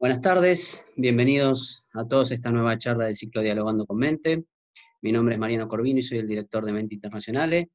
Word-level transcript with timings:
Buenas 0.00 0.20
tardes, 0.20 0.86
bienvenidos 0.94 1.84
a 1.92 2.06
todos 2.06 2.30
a 2.30 2.34
esta 2.34 2.52
nueva 2.52 2.78
charla 2.78 3.06
del 3.06 3.16
ciclo 3.16 3.42
Dialogando 3.42 3.84
con 3.84 3.96
Mente. 3.96 4.44
Mi 5.02 5.10
nombre 5.10 5.34
es 5.34 5.40
Mariano 5.40 5.66
Corvino 5.66 5.98
y 5.98 6.02
soy 6.02 6.18
el 6.18 6.28
director 6.28 6.64
de 6.64 6.70
Mente 6.70 6.94
Internacionales. 6.94 7.66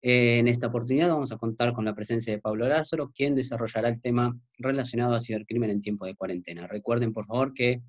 Eh, 0.00 0.38
en 0.38 0.48
esta 0.48 0.68
oportunidad 0.68 1.10
vamos 1.10 1.30
a 1.30 1.36
contar 1.36 1.74
con 1.74 1.84
la 1.84 1.92
presencia 1.92 2.32
de 2.32 2.40
Pablo 2.40 2.66
Lázaro, 2.66 3.12
quien 3.14 3.34
desarrollará 3.34 3.90
el 3.90 4.00
tema 4.00 4.34
relacionado 4.56 5.14
a 5.14 5.20
cibercrimen 5.20 5.68
en 5.68 5.82
tiempo 5.82 6.06
de 6.06 6.14
cuarentena. 6.14 6.66
Recuerden, 6.66 7.12
por 7.12 7.26
favor, 7.26 7.52
que 7.52 7.82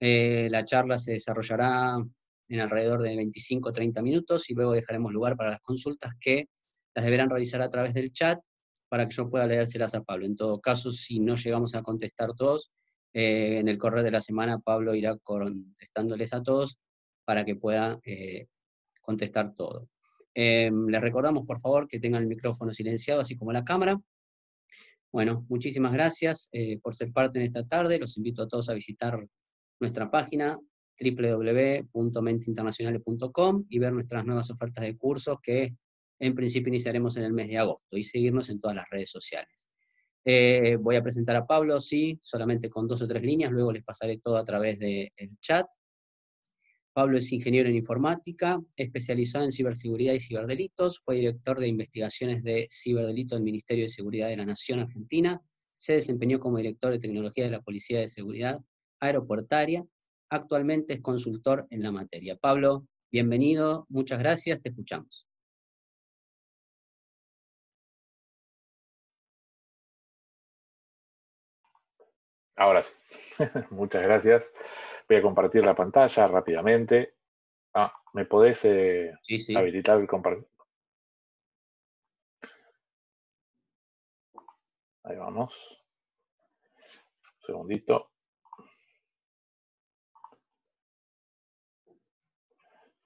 eh, 0.00 0.48
la 0.50 0.64
charla 0.64 0.98
se 0.98 1.12
desarrollará 1.12 2.04
en 2.48 2.60
alrededor 2.60 3.00
de 3.00 3.14
25 3.14 3.70
30 3.70 4.02
minutos 4.02 4.50
y 4.50 4.54
luego 4.54 4.72
dejaremos 4.72 5.12
lugar 5.12 5.36
para 5.36 5.50
las 5.50 5.60
consultas 5.60 6.14
que 6.18 6.48
las 6.96 7.04
deberán 7.04 7.30
realizar 7.30 7.62
a 7.62 7.70
través 7.70 7.94
del 7.94 8.12
chat 8.12 8.40
para 8.88 9.06
que 9.06 9.14
yo 9.14 9.30
pueda 9.30 9.46
leérselas 9.46 9.94
a 9.94 10.02
Pablo. 10.02 10.26
En 10.26 10.34
todo 10.34 10.60
caso, 10.60 10.90
si 10.90 11.20
no 11.20 11.36
llegamos 11.36 11.76
a 11.76 11.82
contestar 11.84 12.34
todos, 12.34 12.72
eh, 13.12 13.58
en 13.58 13.68
el 13.68 13.78
correo 13.78 14.02
de 14.02 14.10
la 14.10 14.20
semana 14.20 14.58
Pablo 14.58 14.94
irá 14.94 15.16
contestándoles 15.18 16.32
a 16.32 16.42
todos 16.42 16.78
para 17.24 17.44
que 17.44 17.56
pueda 17.56 18.00
eh, 18.04 18.46
contestar 19.00 19.54
todo. 19.54 19.88
Em, 20.34 20.86
les 20.88 21.00
recordamos, 21.00 21.44
por 21.46 21.60
favor, 21.60 21.88
que 21.88 21.98
tengan 21.98 22.22
el 22.22 22.28
micrófono 22.28 22.72
silenciado, 22.72 23.20
así 23.20 23.36
como 23.36 23.52
la 23.52 23.64
cámara. 23.64 24.00
Bueno, 25.12 25.44
muchísimas 25.48 25.92
gracias 25.92 26.48
eh, 26.52 26.78
por 26.80 26.94
ser 26.94 27.12
parte 27.12 27.40
en 27.40 27.46
esta 27.46 27.66
tarde. 27.66 27.98
Los 27.98 28.16
invito 28.16 28.42
a 28.42 28.48
todos 28.48 28.68
a 28.68 28.74
visitar 28.74 29.26
nuestra 29.80 30.10
página 30.10 30.58
www.menteinternacionales.com 31.00 33.64
y 33.68 33.78
ver 33.78 33.92
nuestras 33.92 34.24
nuevas 34.24 34.50
ofertas 34.50 34.84
de 34.84 34.96
cursos 34.96 35.38
que 35.42 35.74
en 36.20 36.34
principio 36.34 36.68
iniciaremos 36.68 37.16
en 37.16 37.24
el 37.24 37.32
mes 37.32 37.48
de 37.48 37.58
agosto 37.58 37.96
y 37.96 38.04
seguirnos 38.04 38.50
en 38.50 38.60
todas 38.60 38.76
las 38.76 38.88
redes 38.90 39.10
sociales. 39.10 39.69
Eh, 40.24 40.76
voy 40.80 40.96
a 40.96 41.02
presentar 41.02 41.36
a 41.36 41.46
Pablo, 41.46 41.80
sí, 41.80 42.18
solamente 42.20 42.68
con 42.68 42.86
dos 42.86 43.00
o 43.02 43.08
tres 43.08 43.22
líneas, 43.22 43.50
luego 43.50 43.72
les 43.72 43.82
pasaré 43.82 44.18
todo 44.18 44.36
a 44.36 44.44
través 44.44 44.78
del 44.78 45.10
chat. 45.40 45.66
Pablo 46.92 47.16
es 47.18 47.32
ingeniero 47.32 47.68
en 47.68 47.76
informática, 47.76 48.60
especializado 48.76 49.44
en 49.44 49.52
ciberseguridad 49.52 50.12
y 50.12 50.20
ciberdelitos, 50.20 50.98
fue 50.98 51.16
director 51.16 51.58
de 51.58 51.68
investigaciones 51.68 52.42
de 52.42 52.66
ciberdelito 52.70 53.36
del 53.36 53.44
Ministerio 53.44 53.84
de 53.84 53.88
Seguridad 53.88 54.28
de 54.28 54.36
la 54.36 54.44
Nación 54.44 54.80
Argentina, 54.80 55.40
se 55.78 55.94
desempeñó 55.94 56.40
como 56.40 56.58
director 56.58 56.90
de 56.90 56.98
tecnología 56.98 57.44
de 57.44 57.52
la 57.52 57.62
Policía 57.62 58.00
de 58.00 58.08
Seguridad 58.08 58.60
Aeroportaria, 58.98 59.86
actualmente 60.28 60.94
es 60.94 61.00
consultor 61.00 61.66
en 61.70 61.82
la 61.82 61.92
materia. 61.92 62.36
Pablo, 62.36 62.86
bienvenido, 63.10 63.86
muchas 63.88 64.18
gracias, 64.18 64.60
te 64.60 64.68
escuchamos. 64.68 65.29
Ahora 72.60 72.82
sí. 72.82 72.92
Muchas 73.70 74.02
gracias. 74.02 74.52
Voy 75.08 75.16
a 75.16 75.22
compartir 75.22 75.64
la 75.64 75.74
pantalla 75.74 76.28
rápidamente. 76.28 77.14
Ah, 77.72 77.90
¿me 78.12 78.26
podés 78.26 78.62
eh, 78.66 79.14
habilitar 79.56 79.98
el 79.98 80.06
compartir? 80.06 80.46
Ahí 85.04 85.16
vamos. 85.16 85.82
Un 87.40 87.46
segundito. 87.46 88.10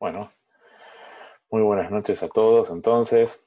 Bueno, 0.01 0.33
muy 1.51 1.63
buenas 1.63 1.93
noches 1.93 2.25
a 2.25 2.29
todos. 2.29 2.71
Entonces, 2.71 3.47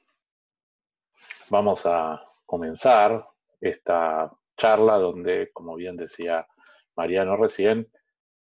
vamos 1.50 1.84
a 1.84 2.24
comenzar 2.46 3.28
esta 3.60 4.32
charla 4.58 4.98
donde, 4.98 5.50
como 5.52 5.76
bien 5.76 5.96
decía 5.96 6.46
Mariano 6.96 7.36
recién, 7.36 7.88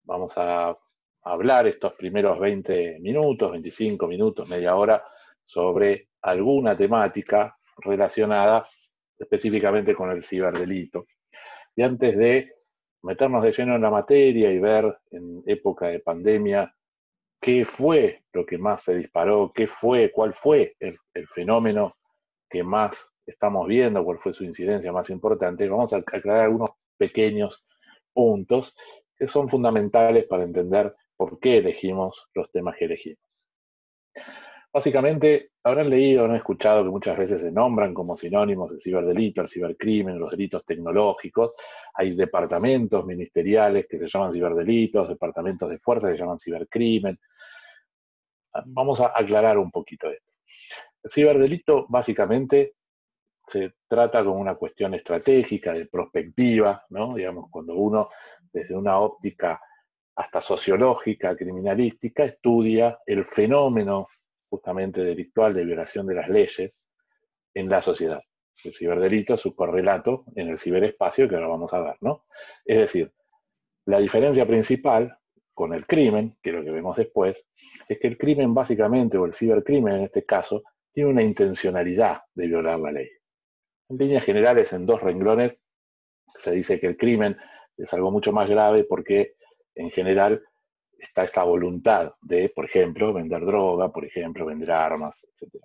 vamos 0.02 0.32
a 0.36 0.76
hablar 1.22 1.66
estos 1.66 1.92
primeros 1.92 2.40
20 2.40 2.98
minutos, 3.00 3.52
25 3.52 4.08
minutos, 4.08 4.48
media 4.48 4.74
hora, 4.74 5.04
sobre 5.44 6.08
alguna 6.22 6.76
temática 6.76 7.56
relacionada 7.76 8.66
específicamente 9.18 9.94
con 9.94 10.10
el 10.10 10.22
ciberdelito. 10.22 11.06
Y 11.76 11.82
antes 11.82 12.16
de 12.16 12.54
meternos 13.02 13.44
de 13.44 13.52
lleno 13.52 13.76
en 13.76 13.82
la 13.82 13.90
materia 13.90 14.50
y 14.50 14.58
ver 14.58 14.98
en 15.10 15.42
época 15.46 15.88
de 15.88 16.00
pandemia 16.00 16.74
qué 17.40 17.64
fue 17.64 18.24
lo 18.32 18.44
que 18.44 18.58
más 18.58 18.82
se 18.82 18.96
disparó, 18.96 19.52
qué 19.54 19.66
fue, 19.66 20.10
cuál 20.10 20.34
fue 20.34 20.74
el, 20.80 20.98
el 21.14 21.28
fenómeno 21.28 21.96
que 22.48 22.62
más 22.62 23.12
estamos 23.28 23.66
viendo, 23.68 24.04
cuál 24.04 24.18
fue 24.18 24.32
su 24.34 24.44
incidencia 24.44 24.92
más 24.92 25.10
importante, 25.10 25.68
vamos 25.68 25.92
a 25.92 25.98
aclarar 25.98 26.44
algunos 26.44 26.70
pequeños 26.96 27.64
puntos 28.12 28.76
que 29.16 29.28
son 29.28 29.48
fundamentales 29.48 30.24
para 30.24 30.44
entender 30.44 30.94
por 31.16 31.38
qué 31.38 31.58
elegimos 31.58 32.28
los 32.34 32.50
temas 32.50 32.76
que 32.76 32.86
elegimos. 32.86 33.22
Básicamente, 34.72 35.52
habrán 35.64 35.88
leído, 35.90 36.24
han 36.24 36.34
escuchado 36.34 36.84
que 36.84 36.90
muchas 36.90 37.16
veces 37.16 37.40
se 37.40 37.50
nombran 37.50 37.94
como 37.94 38.16
sinónimos 38.16 38.70
de 38.70 38.80
ciberdelito, 38.80 39.40
el 39.40 39.48
cibercrimen, 39.48 40.18
los 40.18 40.30
delitos 40.30 40.64
tecnológicos. 40.64 41.54
Hay 41.94 42.14
departamentos 42.14 43.04
ministeriales 43.04 43.86
que 43.88 43.98
se 43.98 44.08
llaman 44.08 44.32
ciberdelitos, 44.32 45.08
departamentos 45.08 45.70
de 45.70 45.78
fuerza 45.78 46.08
que 46.08 46.16
se 46.16 46.22
llaman 46.22 46.38
cibercrimen. 46.38 47.18
Vamos 48.66 49.00
a 49.00 49.12
aclarar 49.14 49.58
un 49.58 49.70
poquito 49.70 50.10
esto. 50.10 50.32
El 51.02 51.10
ciberdelito 51.10 51.86
básicamente 51.88 52.74
se 53.48 53.74
trata 53.86 54.24
como 54.24 54.40
una 54.40 54.54
cuestión 54.54 54.94
estratégica, 54.94 55.72
de 55.72 55.86
prospectiva, 55.86 56.84
¿no? 56.90 57.14
Digamos, 57.14 57.46
cuando 57.50 57.74
uno, 57.74 58.08
desde 58.52 58.76
una 58.76 58.98
óptica 58.98 59.60
hasta 60.16 60.40
sociológica, 60.40 61.36
criminalística, 61.36 62.24
estudia 62.24 62.98
el 63.06 63.24
fenómeno 63.24 64.08
justamente 64.48 65.04
delictual 65.04 65.54
de 65.54 65.64
violación 65.64 66.06
de 66.06 66.14
las 66.14 66.28
leyes 66.28 66.84
en 67.54 67.68
la 67.68 67.80
sociedad. 67.82 68.20
El 68.64 68.72
ciberdelito 68.72 69.36
su 69.36 69.54
correlato 69.54 70.24
en 70.34 70.48
el 70.48 70.58
ciberespacio 70.58 71.28
que 71.28 71.36
ahora 71.36 71.48
vamos 71.48 71.72
a 71.72 71.80
ver, 71.80 71.96
¿no? 72.00 72.24
Es 72.64 72.78
decir, 72.78 73.12
la 73.86 73.98
diferencia 73.98 74.46
principal 74.46 75.16
con 75.54 75.72
el 75.72 75.86
crimen, 75.86 76.36
que 76.42 76.50
es 76.50 76.56
lo 76.56 76.64
que 76.64 76.70
vemos 76.70 76.96
después, 76.96 77.48
es 77.88 77.98
que 77.98 78.08
el 78.08 78.18
crimen 78.18 78.54
básicamente, 78.54 79.18
o 79.18 79.24
el 79.24 79.32
cibercrimen 79.32 79.94
en 79.94 80.02
este 80.04 80.24
caso, 80.24 80.62
tiene 80.92 81.10
una 81.10 81.22
intencionalidad 81.22 82.22
de 82.34 82.46
violar 82.46 82.78
la 82.80 82.92
ley. 82.92 83.08
En 83.88 83.96
líneas 83.96 84.24
generales, 84.24 84.72
en 84.72 84.84
dos 84.84 85.02
renglones, 85.02 85.58
se 86.26 86.50
dice 86.52 86.78
que 86.78 86.86
el 86.86 86.96
crimen 86.96 87.36
es 87.76 87.92
algo 87.94 88.10
mucho 88.10 88.32
más 88.32 88.48
grave 88.48 88.84
porque 88.84 89.34
en 89.74 89.90
general 89.90 90.42
está 90.98 91.24
esta 91.24 91.42
voluntad 91.44 92.12
de, 92.20 92.50
por 92.50 92.66
ejemplo, 92.66 93.12
vender 93.12 93.44
droga, 93.46 93.90
por 93.90 94.04
ejemplo, 94.04 94.44
vender 94.44 94.70
armas, 94.72 95.22
etc. 95.22 95.62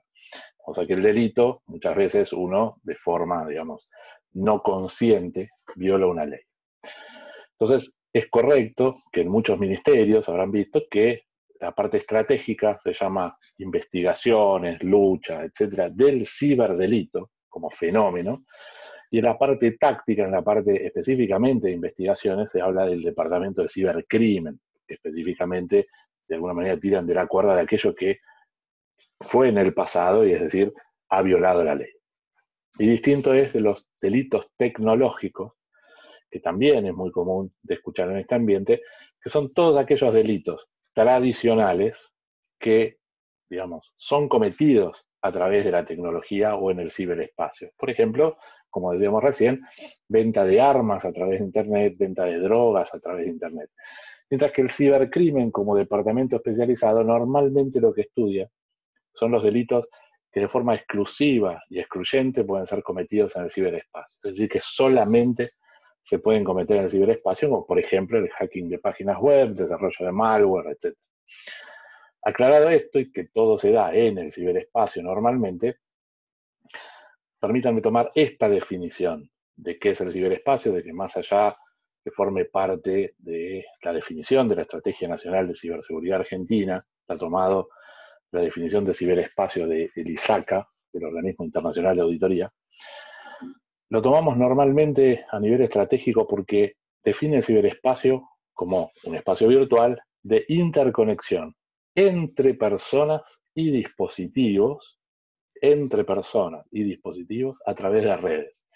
O 0.65 0.73
sea 0.73 0.85
que 0.85 0.93
el 0.93 1.03
delito, 1.03 1.63
muchas 1.65 1.95
veces 1.95 2.31
uno, 2.31 2.79
de 2.83 2.95
forma, 2.95 3.45
digamos, 3.47 3.89
no 4.33 4.61
consciente, 4.61 5.49
viola 5.75 6.07
una 6.07 6.25
ley. 6.25 6.41
Entonces, 7.59 7.93
es 8.13 8.29
correcto 8.29 9.01
que 9.11 9.21
en 9.21 9.29
muchos 9.29 9.59
ministerios 9.59 10.29
habrán 10.29 10.51
visto 10.51 10.83
que 10.89 11.23
la 11.59 11.73
parte 11.73 11.97
estratégica 11.97 12.79
se 12.79 12.93
llama 12.93 13.37
investigaciones, 13.57 14.83
lucha, 14.83 15.43
etcétera, 15.43 15.89
del 15.89 16.25
ciberdelito, 16.25 17.31
como 17.53 17.69
fenómeno. 17.69 18.45
Y 19.11 19.19
en 19.19 19.25
la 19.25 19.37
parte 19.37 19.77
táctica, 19.77 20.23
en 20.23 20.31
la 20.31 20.41
parte 20.41 20.87
específicamente 20.87 21.67
de 21.67 21.75
investigaciones, 21.75 22.49
se 22.49 22.59
habla 22.59 22.85
del 22.87 23.03
departamento 23.03 23.61
de 23.61 23.69
cibercrimen, 23.69 24.59
que 24.87 24.95
específicamente 24.95 25.87
de 26.27 26.35
alguna 26.35 26.55
manera 26.55 26.79
tiran 26.79 27.05
de 27.05 27.13
la 27.13 27.27
cuerda 27.27 27.53
de 27.53 27.61
aquello 27.61 27.93
que 27.93 28.21
fue 29.19 29.49
en 29.49 29.59
el 29.59 29.71
pasado 29.75 30.25
y 30.25 30.33
es 30.33 30.41
decir, 30.41 30.73
ha 31.09 31.21
violado 31.21 31.63
la 31.63 31.75
ley. 31.75 31.91
Y 32.79 32.87
distinto 32.87 33.35
es 33.35 33.53
de 33.53 33.61
los 33.61 33.87
delitos 34.01 34.49
tecnológicos, 34.57 35.53
que 36.31 36.39
también 36.39 36.87
es 36.87 36.93
muy 36.95 37.11
común 37.11 37.53
de 37.61 37.75
escuchar 37.75 38.09
en 38.09 38.17
este 38.17 38.33
ambiente, 38.33 38.81
que 39.21 39.29
son 39.29 39.53
todos 39.53 39.77
aquellos 39.77 40.11
delitos 40.11 40.67
tradicionales 40.91 42.11
que, 42.57 42.97
digamos, 43.47 43.93
son 43.95 44.27
cometidos 44.27 45.05
a 45.23 45.31
través 45.31 45.63
de 45.63 45.71
la 45.71 45.85
tecnología 45.85 46.55
o 46.55 46.69
en 46.69 46.81
el 46.81 46.91
ciberespacio. 46.91 47.71
Por 47.77 47.89
ejemplo, 47.89 48.37
como 48.69 48.91
decíamos 48.91 49.23
recién, 49.23 49.61
venta 50.07 50.43
de 50.43 50.59
armas 50.59 51.05
a 51.05 51.13
través 51.13 51.39
de 51.39 51.45
Internet, 51.45 51.95
venta 51.97 52.25
de 52.25 52.39
drogas 52.39 52.93
a 52.93 52.99
través 52.99 53.25
de 53.25 53.31
Internet. 53.31 53.69
Mientras 54.29 54.51
que 54.51 54.61
el 54.61 54.69
cibercrimen 54.69 55.49
como 55.49 55.77
departamento 55.77 56.35
especializado 56.35 57.03
normalmente 57.05 57.79
lo 57.79 57.93
que 57.93 58.01
estudia 58.01 58.49
son 59.13 59.31
los 59.31 59.43
delitos 59.43 59.87
que 60.29 60.41
de 60.41 60.49
forma 60.49 60.75
exclusiva 60.75 61.61
y 61.69 61.79
excluyente 61.79 62.43
pueden 62.43 62.65
ser 62.65 62.83
cometidos 62.83 63.35
en 63.37 63.43
el 63.43 63.51
ciberespacio. 63.51 64.19
Es 64.23 64.31
decir, 64.31 64.49
que 64.49 64.59
solamente 64.59 65.51
se 66.01 66.19
pueden 66.19 66.43
cometer 66.43 66.77
en 66.77 66.83
el 66.83 66.91
ciberespacio, 66.91 67.49
como 67.49 67.65
por 67.65 67.79
ejemplo 67.79 68.17
el 68.17 68.29
hacking 68.29 68.67
de 68.67 68.79
páginas 68.79 69.17
web, 69.21 69.53
desarrollo 69.53 70.05
de 70.05 70.11
malware, 70.11 70.71
etc. 70.71 70.97
Aclarado 72.25 72.69
esto 72.69 72.99
y 72.99 73.11
que 73.11 73.25
todo 73.25 73.57
se 73.57 73.71
da 73.71 73.93
en 73.93 74.17
el 74.17 74.31
ciberespacio 74.31 75.03
normalmente, 75.03 75.77
permítanme 77.39 77.81
tomar 77.81 78.11
esta 78.15 78.47
definición 78.47 79.29
de 79.55 79.77
qué 79.77 79.91
es 79.91 80.01
el 80.01 80.11
ciberespacio, 80.11 80.71
de 80.71 80.83
que 80.83 80.93
más 80.93 81.17
allá 81.17 81.57
que 82.03 82.11
forme 82.11 82.45
parte 82.45 83.15
de 83.17 83.65
la 83.81 83.93
definición 83.93 84.47
de 84.49 84.55
la 84.55 84.61
Estrategia 84.63 85.07
Nacional 85.07 85.47
de 85.47 85.55
Ciberseguridad 85.55 86.19
Argentina. 86.19 86.85
Está 87.01 87.17
tomado 87.17 87.69
la 88.31 88.41
definición 88.41 88.83
de 88.83 88.93
ciberespacio 88.93 89.67
de 89.67 89.89
el 89.95 90.09
ISACA, 90.09 90.67
del 90.91 91.05
Organismo 91.05 91.45
Internacional 91.45 91.95
de 91.95 92.01
Auditoría. 92.01 92.53
Lo 93.89 94.01
tomamos 94.01 94.37
normalmente 94.37 95.25
a 95.31 95.39
nivel 95.39 95.61
estratégico 95.61 96.27
porque 96.27 96.75
define 97.03 97.37
el 97.37 97.43
ciberespacio 97.43 98.29
como 98.53 98.91
un 99.05 99.15
espacio 99.15 99.47
virtual 99.47 100.01
de 100.21 100.45
interconexión 100.47 101.55
entre 101.95 102.53
personas 102.55 103.41
y 103.53 103.71
dispositivos, 103.71 104.99
entre 105.55 106.03
personas 106.03 106.65
y 106.71 106.83
dispositivos 106.83 107.59
a 107.65 107.73
través 107.73 108.03
de 108.03 108.17
redes. 108.17 108.67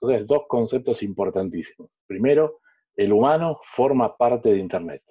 Entonces, 0.00 0.26
dos 0.26 0.42
conceptos 0.48 1.02
importantísimos. 1.02 1.90
Primero, 2.06 2.60
el 2.96 3.12
humano 3.12 3.58
forma 3.62 4.16
parte 4.16 4.50
de 4.50 4.58
Internet. 4.58 5.02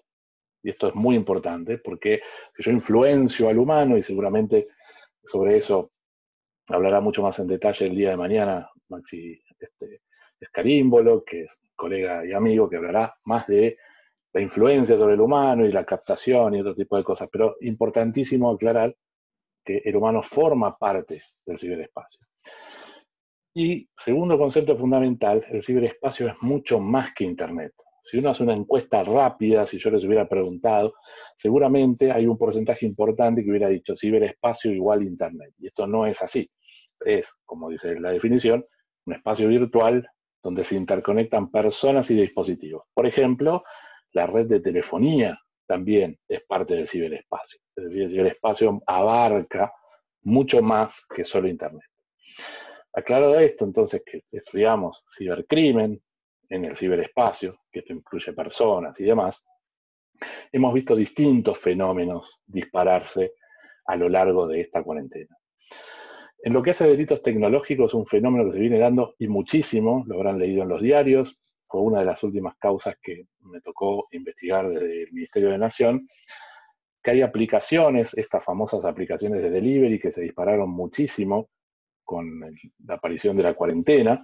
Y 0.63 0.71
esto 0.71 0.87
es 0.87 0.95
muy 0.95 1.15
importante 1.15 1.77
porque 1.77 2.21
si 2.55 2.63
yo 2.63 2.71
influencio 2.71 3.49
al 3.49 3.59
humano, 3.59 3.97
y 3.97 4.03
seguramente 4.03 4.67
sobre 5.23 5.57
eso 5.57 5.91
hablará 6.67 6.99
mucho 7.01 7.21
más 7.21 7.39
en 7.39 7.47
detalle 7.47 7.85
el 7.85 7.95
día 7.95 8.11
de 8.11 8.17
mañana 8.17 8.69
Maxi 8.89 9.41
este, 9.59 10.01
Escarímbolo, 10.39 11.23
que 11.23 11.43
es 11.43 11.61
colega 11.75 12.25
y 12.25 12.33
amigo, 12.33 12.69
que 12.69 12.77
hablará 12.77 13.15
más 13.25 13.47
de 13.47 13.77
la 14.33 14.41
influencia 14.41 14.97
sobre 14.97 15.15
el 15.15 15.21
humano 15.21 15.65
y 15.65 15.71
la 15.71 15.85
captación 15.85 16.55
y 16.55 16.61
otro 16.61 16.75
tipo 16.75 16.97
de 16.97 17.03
cosas. 17.03 17.29
Pero 17.31 17.55
importantísimo 17.61 18.51
aclarar 18.51 18.95
que 19.63 19.81
el 19.83 19.95
humano 19.95 20.21
forma 20.21 20.77
parte 20.77 21.21
del 21.45 21.57
ciberespacio. 21.57 22.25
Y 23.53 23.89
segundo 23.97 24.37
concepto 24.37 24.77
fundamental, 24.77 25.43
el 25.49 25.63
ciberespacio 25.63 26.27
es 26.27 26.41
mucho 26.41 26.79
más 26.79 27.13
que 27.13 27.25
Internet. 27.25 27.73
Si 28.01 28.17
uno 28.17 28.29
hace 28.29 28.43
una 28.43 28.53
encuesta 28.53 29.03
rápida, 29.03 29.65
si 29.65 29.77
yo 29.77 29.91
les 29.91 30.05
hubiera 30.05 30.27
preguntado, 30.27 30.93
seguramente 31.35 32.11
hay 32.11 32.27
un 32.27 32.37
porcentaje 32.37 32.85
importante 32.85 33.43
que 33.43 33.49
hubiera 33.49 33.69
dicho 33.69 33.95
ciberespacio 33.95 34.71
igual 34.71 35.03
Internet. 35.03 35.53
Y 35.57 35.67
esto 35.67 35.87
no 35.87 36.05
es 36.05 36.21
así. 36.21 36.49
Es, 37.01 37.35
como 37.45 37.69
dice 37.69 37.99
la 37.99 38.11
definición, 38.11 38.65
un 39.05 39.13
espacio 39.13 39.47
virtual 39.47 40.07
donde 40.41 40.63
se 40.63 40.75
interconectan 40.75 41.51
personas 41.51 42.09
y 42.11 42.15
dispositivos. 42.15 42.83
Por 42.93 43.05
ejemplo, 43.05 43.63
la 44.13 44.25
red 44.25 44.47
de 44.47 44.59
telefonía 44.59 45.39
también 45.67 46.17
es 46.27 46.41
parte 46.45 46.75
del 46.75 46.87
ciberespacio. 46.87 47.59
Es 47.75 47.85
decir, 47.85 48.03
el 48.03 48.09
ciberespacio 48.09 48.81
abarca 48.87 49.71
mucho 50.23 50.61
más 50.61 51.05
que 51.05 51.23
solo 51.23 51.47
Internet. 51.47 51.85
Aclarado 52.93 53.39
esto, 53.39 53.65
entonces, 53.65 54.03
que 54.03 54.23
estudiamos 54.31 55.03
cibercrimen 55.15 56.01
en 56.49 56.65
el 56.65 56.75
ciberespacio, 56.75 57.61
que 57.71 57.79
esto 57.79 57.93
incluye 57.93 58.33
personas 58.33 58.99
y 58.99 59.05
demás, 59.05 59.45
hemos 60.51 60.73
visto 60.73 60.95
distintos 60.95 61.57
fenómenos 61.59 62.41
dispararse 62.45 63.33
a 63.85 63.95
lo 63.95 64.09
largo 64.09 64.47
de 64.47 64.61
esta 64.61 64.83
cuarentena. 64.83 65.37
En 66.41 66.53
lo 66.53 66.63
que 66.63 66.71
hace 66.71 66.87
delitos 66.87 67.21
tecnológicos, 67.21 67.93
un 67.93 68.05
fenómeno 68.05 68.45
que 68.45 68.53
se 68.53 68.59
viene 68.59 68.79
dando 68.79 69.15
y 69.19 69.27
muchísimo, 69.27 70.03
lo 70.07 70.15
habrán 70.15 70.39
leído 70.39 70.63
en 70.63 70.69
los 70.69 70.81
diarios, 70.81 71.39
fue 71.69 71.81
una 71.81 71.99
de 71.99 72.05
las 72.05 72.23
últimas 72.23 72.55
causas 72.57 72.95
que 73.01 73.27
me 73.41 73.61
tocó 73.61 74.07
investigar 74.11 74.67
desde 74.69 75.03
el 75.03 75.13
Ministerio 75.13 75.49
de 75.51 75.57
Nación, 75.59 76.07
que 77.01 77.11
hay 77.11 77.21
aplicaciones, 77.21 78.13
estas 78.17 78.43
famosas 78.43 78.83
aplicaciones 78.85 79.41
de 79.41 79.51
delivery 79.51 79.99
que 79.99 80.11
se 80.11 80.23
dispararon 80.23 80.69
muchísimo 80.71 81.49
con 82.03 82.39
la 82.85 82.95
aparición 82.95 83.37
de 83.37 83.43
la 83.43 83.53
cuarentena, 83.53 84.19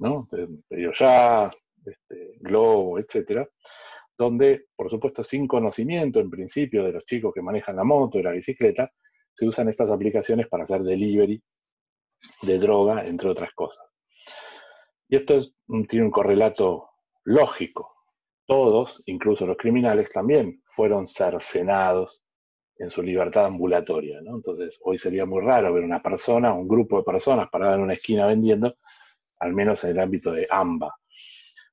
¿no? 0.00 0.28
Pedido 0.68 0.92
ya, 0.92 1.50
este, 1.86 2.34
Globo, 2.40 2.98
etcétera, 2.98 3.48
donde, 4.18 4.66
por 4.74 4.90
supuesto, 4.90 5.22
sin 5.22 5.46
conocimiento 5.46 6.18
en 6.18 6.28
principio 6.28 6.82
de 6.82 6.92
los 6.92 7.04
chicos 7.06 7.32
que 7.32 7.42
manejan 7.42 7.76
la 7.76 7.84
moto 7.84 8.18
y 8.18 8.24
la 8.24 8.32
bicicleta, 8.32 8.90
se 9.32 9.46
usan 9.46 9.68
estas 9.68 9.90
aplicaciones 9.92 10.48
para 10.48 10.64
hacer 10.64 10.82
delivery 10.82 11.40
de 12.42 12.58
droga, 12.58 13.06
entre 13.06 13.28
otras 13.28 13.52
cosas. 13.54 13.86
Y 15.08 15.16
esto 15.16 15.40
tiene 15.88 16.04
un 16.04 16.10
correlato 16.10 16.90
lógico. 17.24 17.94
Todos, 18.46 19.02
incluso 19.06 19.46
los 19.46 19.56
criminales, 19.56 20.10
también 20.10 20.62
fueron 20.66 21.06
cercenados 21.06 22.24
en 22.76 22.90
su 22.90 23.02
libertad 23.02 23.46
ambulatoria. 23.46 24.20
Entonces, 24.24 24.78
hoy 24.82 24.98
sería 24.98 25.26
muy 25.26 25.42
raro 25.42 25.72
ver 25.72 25.84
una 25.84 26.02
persona, 26.02 26.52
un 26.52 26.68
grupo 26.68 26.98
de 26.98 27.04
personas 27.04 27.48
paradas 27.50 27.76
en 27.76 27.82
una 27.82 27.94
esquina 27.94 28.26
vendiendo, 28.26 28.76
al 29.40 29.52
menos 29.52 29.84
en 29.84 29.90
el 29.90 30.00
ámbito 30.00 30.32
de 30.32 30.46
AMBA. 30.48 30.94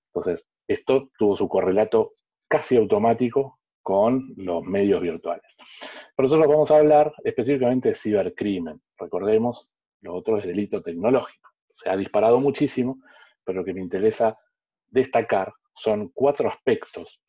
Entonces, 0.07 0.47
esto 0.67 1.09
tuvo 1.17 1.35
su 1.35 1.47
correlato 1.47 2.15
casi 2.47 2.77
automático 2.77 3.59
con 3.81 4.33
los 4.37 4.63
medios 4.63 5.01
virtuales. 5.01 5.55
Por 6.15 6.25
eso 6.25 6.39
vamos 6.39 6.71
a 6.71 6.77
hablar 6.77 7.13
específicamente 7.23 7.89
de 7.89 7.95
cibercrimen. 7.95 8.81
Recordemos 8.97 9.71
lo 10.01 10.15
otro 10.15 10.37
es 10.37 10.45
delito 10.45 10.81
tecnológico. 10.81 11.49
Se 11.71 11.89
ha 11.89 11.97
disparado 11.97 12.39
muchísimo, 12.39 12.99
pero 13.45 13.59
lo 13.59 13.65
que 13.65 13.73
me 13.73 13.81
interesa 13.81 14.37
destacar 14.87 15.53
son 15.75 16.09
cuatro 16.09 16.49
aspectos 16.49 17.21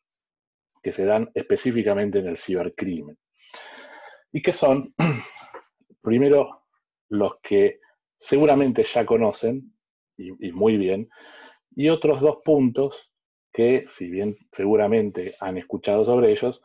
que 0.81 0.91
se 0.91 1.05
dan 1.05 1.29
específicamente 1.33 2.19
en 2.19 2.27
el 2.27 2.37
cibercrimen. 2.37 3.17
Y 4.31 4.41
que 4.41 4.53
son, 4.53 4.93
primero, 6.01 6.65
los 7.09 7.39
que 7.41 7.79
seguramente 8.17 8.83
ya 8.83 9.05
conocen, 9.05 9.73
y, 10.17 10.51
muy 10.51 10.77
bien, 10.77 11.09
y 11.75 11.89
otros 11.89 12.21
dos 12.21 12.37
puntos 12.43 13.11
que, 13.53 13.85
si 13.87 14.09
bien 14.09 14.35
seguramente 14.51 15.35
han 15.39 15.57
escuchado 15.57 16.05
sobre 16.05 16.31
ellos, 16.31 16.61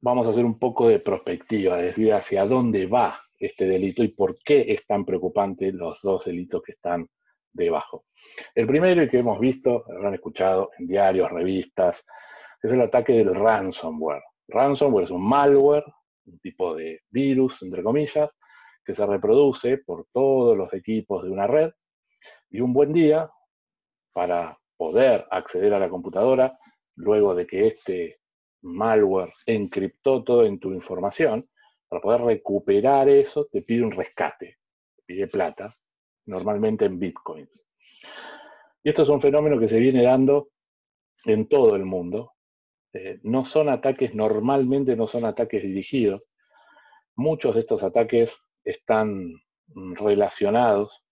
vamos 0.00 0.26
a 0.26 0.30
hacer 0.30 0.44
un 0.44 0.58
poco 0.58 0.88
de 0.88 0.98
prospectiva, 0.98 1.76
decir, 1.76 2.12
hacia 2.12 2.46
dónde 2.46 2.86
va 2.86 3.20
este 3.38 3.66
delito 3.66 4.02
y 4.02 4.08
por 4.08 4.38
qué 4.38 4.64
es 4.68 4.86
tan 4.86 5.04
preocupante 5.04 5.72
los 5.72 6.00
dos 6.02 6.24
delitos 6.24 6.62
que 6.62 6.72
están 6.72 7.08
debajo. 7.56 8.04
El 8.54 8.66
primero 8.66 9.02
y 9.02 9.08
que 9.08 9.18
hemos 9.18 9.40
visto, 9.40 9.84
habrán 9.88 10.14
escuchado 10.14 10.70
en 10.78 10.86
diarios, 10.86 11.30
revistas, 11.30 12.06
es 12.62 12.72
el 12.72 12.80
ataque 12.80 13.12
del 13.14 13.34
ransomware. 13.34 14.22
Ransomware 14.48 15.04
es 15.04 15.10
un 15.10 15.26
malware, 15.26 15.84
un 16.26 16.38
tipo 16.38 16.74
de 16.74 17.00
virus, 17.10 17.62
entre 17.62 17.82
comillas, 17.82 18.30
que 18.84 18.94
se 18.94 19.04
reproduce 19.04 19.78
por 19.78 20.06
todos 20.12 20.56
los 20.56 20.72
equipos 20.72 21.24
de 21.24 21.30
una 21.30 21.46
red 21.46 21.72
y 22.50 22.60
un 22.60 22.72
buen 22.72 22.92
día, 22.92 23.28
para 24.12 24.58
poder 24.76 25.26
acceder 25.30 25.74
a 25.74 25.78
la 25.78 25.90
computadora, 25.90 26.58
luego 26.94 27.34
de 27.34 27.46
que 27.46 27.66
este 27.66 28.20
malware 28.62 29.32
encriptó 29.44 30.24
toda 30.24 30.46
en 30.46 30.58
tu 30.58 30.72
información, 30.72 31.48
para 31.88 32.00
poder 32.00 32.22
recuperar 32.22 33.08
eso, 33.08 33.46
te 33.46 33.62
pide 33.62 33.82
un 33.82 33.92
rescate, 33.92 34.58
te 34.96 35.02
pide 35.04 35.26
plata, 35.26 35.74
normalmente 36.26 36.84
en 36.84 36.98
bitcoins. 36.98 37.66
Y 38.82 38.90
esto 38.90 39.02
es 39.02 39.08
un 39.08 39.20
fenómeno 39.20 39.58
que 39.58 39.68
se 39.68 39.80
viene 39.80 40.02
dando 40.02 40.50
en 41.24 41.48
todo 41.48 41.74
el 41.76 41.84
mundo. 41.84 42.34
Eh, 42.92 43.18
no 43.22 43.44
son 43.44 43.68
ataques, 43.68 44.14
normalmente 44.14 44.96
no 44.96 45.08
son 45.08 45.24
ataques 45.24 45.62
dirigidos. 45.62 46.22
Muchos 47.16 47.54
de 47.54 47.60
estos 47.60 47.82
ataques 47.82 48.46
están 48.64 49.34
relacionados 49.74 51.04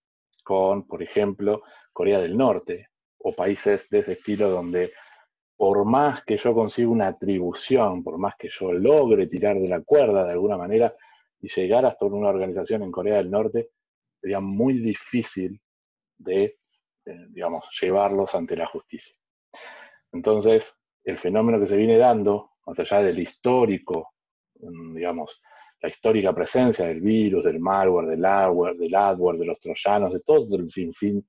con, 0.43 0.87
por 0.87 1.01
ejemplo, 1.03 1.63
Corea 1.91 2.19
del 2.19 2.37
Norte 2.37 2.89
o 3.17 3.33
países 3.33 3.89
de 3.89 3.99
ese 3.99 4.13
estilo 4.13 4.49
donde 4.49 4.91
por 5.57 5.85
más 5.85 6.23
que 6.23 6.37
yo 6.37 6.53
consiga 6.53 6.89
una 6.89 7.07
atribución, 7.07 8.03
por 8.03 8.17
más 8.17 8.35
que 8.37 8.49
yo 8.49 8.73
logre 8.73 9.27
tirar 9.27 9.57
de 9.57 9.67
la 9.67 9.81
cuerda 9.81 10.25
de 10.25 10.31
alguna 10.31 10.57
manera 10.57 10.93
y 11.39 11.47
llegar 11.47 11.85
hasta 11.85 12.05
una 12.05 12.29
organización 12.29 12.83
en 12.83 12.91
Corea 12.91 13.17
del 13.17 13.31
Norte, 13.31 13.69
sería 14.25 14.39
muy 14.39 14.79
difícil 14.79 15.61
de, 16.17 16.57
eh, 17.05 17.25
digamos, 17.29 17.69
llevarlos 17.79 18.33
ante 18.33 18.57
la 18.57 18.65
justicia. 18.65 19.15
Entonces, 20.11 20.79
el 21.03 21.19
fenómeno 21.19 21.59
que 21.59 21.67
se 21.67 21.77
viene 21.77 21.99
dando, 21.99 22.53
más 22.65 22.79
allá 22.79 23.03
del 23.03 23.19
histórico, 23.19 24.15
mm, 24.55 24.95
digamos, 24.95 25.39
la 25.79 25.89
histórica 25.89 26.33
presencia 26.33 26.87
del 26.87 27.01
virus, 27.01 27.43
del 27.43 27.59
malware, 27.59 28.07
del 28.07 28.25
hardware, 28.25 28.75
del 28.75 28.95
adware, 28.95 29.37
de 29.37 29.45
los 29.45 29.59
troyanos, 29.59 30.11
de 30.11 30.21
todo 30.21 30.55
el 30.55 30.71
sinfín, 30.71 31.23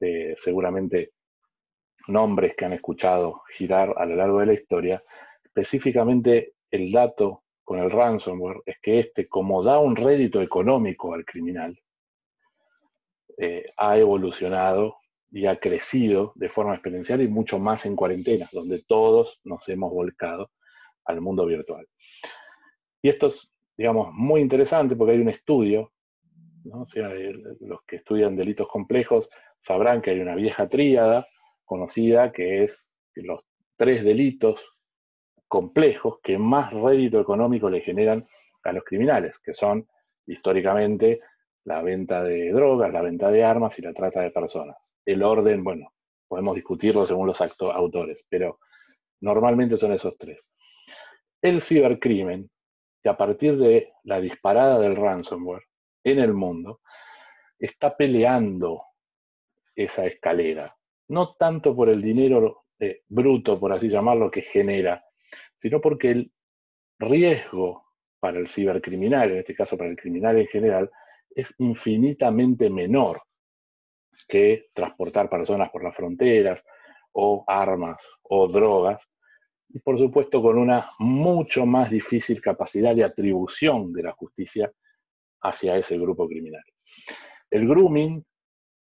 de 0.00 0.34
seguramente 0.38 1.12
nombres 2.08 2.56
que 2.56 2.64
han 2.64 2.72
escuchado 2.72 3.42
girar 3.50 3.92
a 3.98 4.06
lo 4.06 4.16
largo 4.16 4.40
de 4.40 4.46
la 4.46 4.54
historia, 4.54 5.04
específicamente 5.44 6.54
el 6.70 6.90
dato 6.90 7.42
con 7.62 7.80
el 7.80 7.90
ransomware 7.90 8.62
es 8.64 8.76
que 8.80 8.98
este, 8.98 9.28
como 9.28 9.62
da 9.62 9.78
un 9.78 9.94
rédito 9.94 10.40
económico 10.40 11.12
al 11.12 11.26
criminal, 11.26 11.78
eh, 13.38 13.64
ha 13.76 13.98
evolucionado 13.98 14.96
y 15.30 15.46
ha 15.46 15.56
crecido 15.56 16.32
de 16.36 16.48
forma 16.48 16.74
exponencial 16.74 17.20
y 17.20 17.28
mucho 17.28 17.58
más 17.58 17.86
en 17.86 17.96
cuarentena, 17.96 18.48
donde 18.52 18.82
todos 18.86 19.40
nos 19.44 19.68
hemos 19.68 19.92
volcado 19.92 20.50
al 21.04 21.20
mundo 21.20 21.44
virtual. 21.44 21.86
Y 23.02 23.08
esto 23.08 23.26
es, 23.26 23.52
digamos, 23.76 24.12
muy 24.12 24.40
interesante 24.40 24.96
porque 24.96 25.14
hay 25.14 25.20
un 25.20 25.28
estudio, 25.28 25.92
los 26.64 27.82
que 27.86 27.96
estudian 27.96 28.36
delitos 28.36 28.68
complejos 28.68 29.28
sabrán 29.60 30.00
que 30.00 30.12
hay 30.12 30.20
una 30.20 30.34
vieja 30.34 30.68
tríada 30.68 31.26
conocida 31.64 32.32
que 32.32 32.64
es 32.64 32.88
los 33.14 33.44
tres 33.76 34.04
delitos 34.04 34.78
complejos 35.48 36.20
que 36.22 36.38
más 36.38 36.72
rédito 36.72 37.20
económico 37.20 37.68
le 37.68 37.80
generan 37.80 38.26
a 38.62 38.72
los 38.72 38.84
criminales, 38.84 39.38
que 39.38 39.52
son 39.52 39.86
históricamente 40.26 41.20
la 41.64 41.82
venta 41.82 42.22
de 42.22 42.52
drogas, 42.52 42.92
la 42.92 43.02
venta 43.02 43.30
de 43.30 43.42
armas 43.42 43.78
y 43.78 43.82
la 43.82 43.92
trata 43.92 44.20
de 44.20 44.30
personas. 44.30 44.76
El 45.04 45.22
orden, 45.22 45.64
bueno, 45.64 45.92
podemos 46.28 46.54
discutirlo 46.54 47.06
según 47.06 47.26
los 47.26 47.40
autores, 47.40 48.24
pero 48.28 48.58
normalmente 49.20 49.76
son 49.76 49.92
esos 49.92 50.16
tres. 50.18 50.46
El 51.40 51.60
cibercrimen, 51.60 52.50
que 53.02 53.08
a 53.08 53.16
partir 53.16 53.56
de 53.58 53.92
la 54.04 54.20
disparada 54.20 54.78
del 54.78 54.96
ransomware 54.96 55.64
en 56.04 56.18
el 56.18 56.34
mundo, 56.34 56.80
está 57.58 57.96
peleando 57.96 58.82
esa 59.74 60.06
escalera. 60.06 60.74
No 61.08 61.34
tanto 61.34 61.74
por 61.74 61.88
el 61.88 62.00
dinero 62.00 62.64
eh, 62.78 63.02
bruto, 63.08 63.58
por 63.58 63.72
así 63.72 63.88
llamarlo, 63.88 64.30
que 64.30 64.42
genera, 64.42 65.04
sino 65.56 65.80
porque 65.80 66.10
el 66.10 66.32
riesgo 66.98 67.84
para 68.20 68.38
el 68.38 68.48
cibercriminal, 68.48 69.32
en 69.32 69.38
este 69.38 69.54
caso 69.54 69.76
para 69.76 69.90
el 69.90 69.96
criminal 69.96 70.38
en 70.38 70.46
general, 70.46 70.90
es 71.34 71.54
infinitamente 71.58 72.70
menor 72.70 73.22
que 74.28 74.66
transportar 74.72 75.28
personas 75.28 75.70
por 75.70 75.82
las 75.82 75.94
fronteras 75.94 76.62
o 77.12 77.44
armas 77.46 78.02
o 78.22 78.48
drogas, 78.48 79.08
y 79.68 79.80
por 79.80 79.98
supuesto 79.98 80.40
con 80.40 80.58
una 80.58 80.90
mucho 80.98 81.66
más 81.66 81.90
difícil 81.90 82.40
capacidad 82.40 82.94
de 82.94 83.04
atribución 83.04 83.92
de 83.92 84.02
la 84.04 84.12
justicia 84.12 84.72
hacia 85.42 85.76
ese 85.76 85.98
grupo 85.98 86.28
criminal. 86.28 86.62
El 87.50 87.68
grooming, 87.68 88.24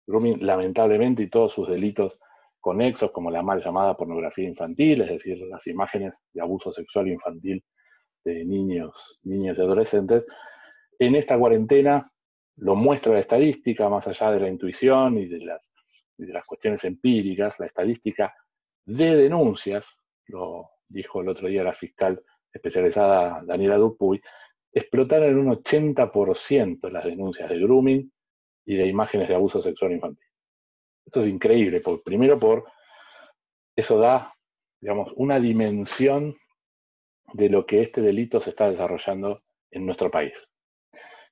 grooming 0.06 0.44
lamentablemente 0.44 1.22
y 1.22 1.30
todos 1.30 1.52
sus 1.52 1.68
delitos 1.68 2.18
conexos 2.60 3.10
como 3.12 3.30
la 3.30 3.42
mal 3.42 3.62
llamada 3.62 3.96
pornografía 3.96 4.48
infantil, 4.48 5.02
es 5.02 5.08
decir, 5.08 5.38
las 5.48 5.66
imágenes 5.66 6.22
de 6.32 6.40
abuso 6.40 6.72
sexual 6.72 7.08
infantil 7.08 7.62
de 8.24 8.44
niños, 8.44 9.20
niñas 9.22 9.58
y 9.58 9.62
adolescentes, 9.62 10.26
en 10.98 11.14
esta 11.14 11.38
cuarentena 11.38 12.10
lo 12.56 12.74
muestra 12.74 13.12
la 13.12 13.20
estadística, 13.20 13.88
más 13.88 14.06
allá 14.06 14.32
de 14.32 14.40
la 14.40 14.48
intuición 14.48 15.18
y 15.18 15.26
de 15.26 15.40
las, 15.40 15.72
de 16.16 16.32
las 16.32 16.44
cuestiones 16.44 16.84
empíricas, 16.84 17.58
la 17.58 17.66
estadística 17.66 18.34
de 18.84 19.16
denuncias, 19.16 19.98
lo 20.26 20.70
dijo 20.88 21.20
el 21.20 21.28
otro 21.28 21.48
día 21.48 21.64
la 21.64 21.72
fiscal 21.72 22.22
especializada 22.52 23.42
Daniela 23.44 23.76
Dupuy, 23.76 24.20
explotaron 24.72 25.30
en 25.30 25.38
un 25.38 25.62
80% 25.62 26.90
las 26.90 27.04
denuncias 27.04 27.48
de 27.48 27.58
grooming 27.58 28.12
y 28.66 28.76
de 28.76 28.86
imágenes 28.86 29.28
de 29.28 29.34
abuso 29.34 29.60
sexual 29.60 29.92
infantil. 29.92 30.26
Esto 31.04 31.20
es 31.20 31.28
increíble, 31.28 31.82
primero 32.04 32.38
por 32.38 32.64
eso 33.76 33.98
da, 33.98 34.32
digamos, 34.80 35.12
una 35.16 35.38
dimensión 35.38 36.36
de 37.32 37.50
lo 37.50 37.66
que 37.66 37.80
este 37.80 38.00
delito 38.00 38.40
se 38.40 38.50
está 38.50 38.70
desarrollando 38.70 39.42
en 39.70 39.84
nuestro 39.84 40.10
país. 40.10 40.50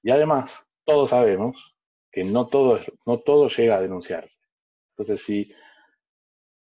Y 0.02 0.10
además, 0.10 0.66
todos 0.84 1.10
sabemos 1.10 1.74
que 2.10 2.24
no 2.24 2.46
todo, 2.48 2.78
no 3.06 3.20
todo 3.20 3.48
llega 3.48 3.76
a 3.76 3.80
denunciarse. 3.80 4.38
Entonces, 4.90 5.24
si 5.24 5.52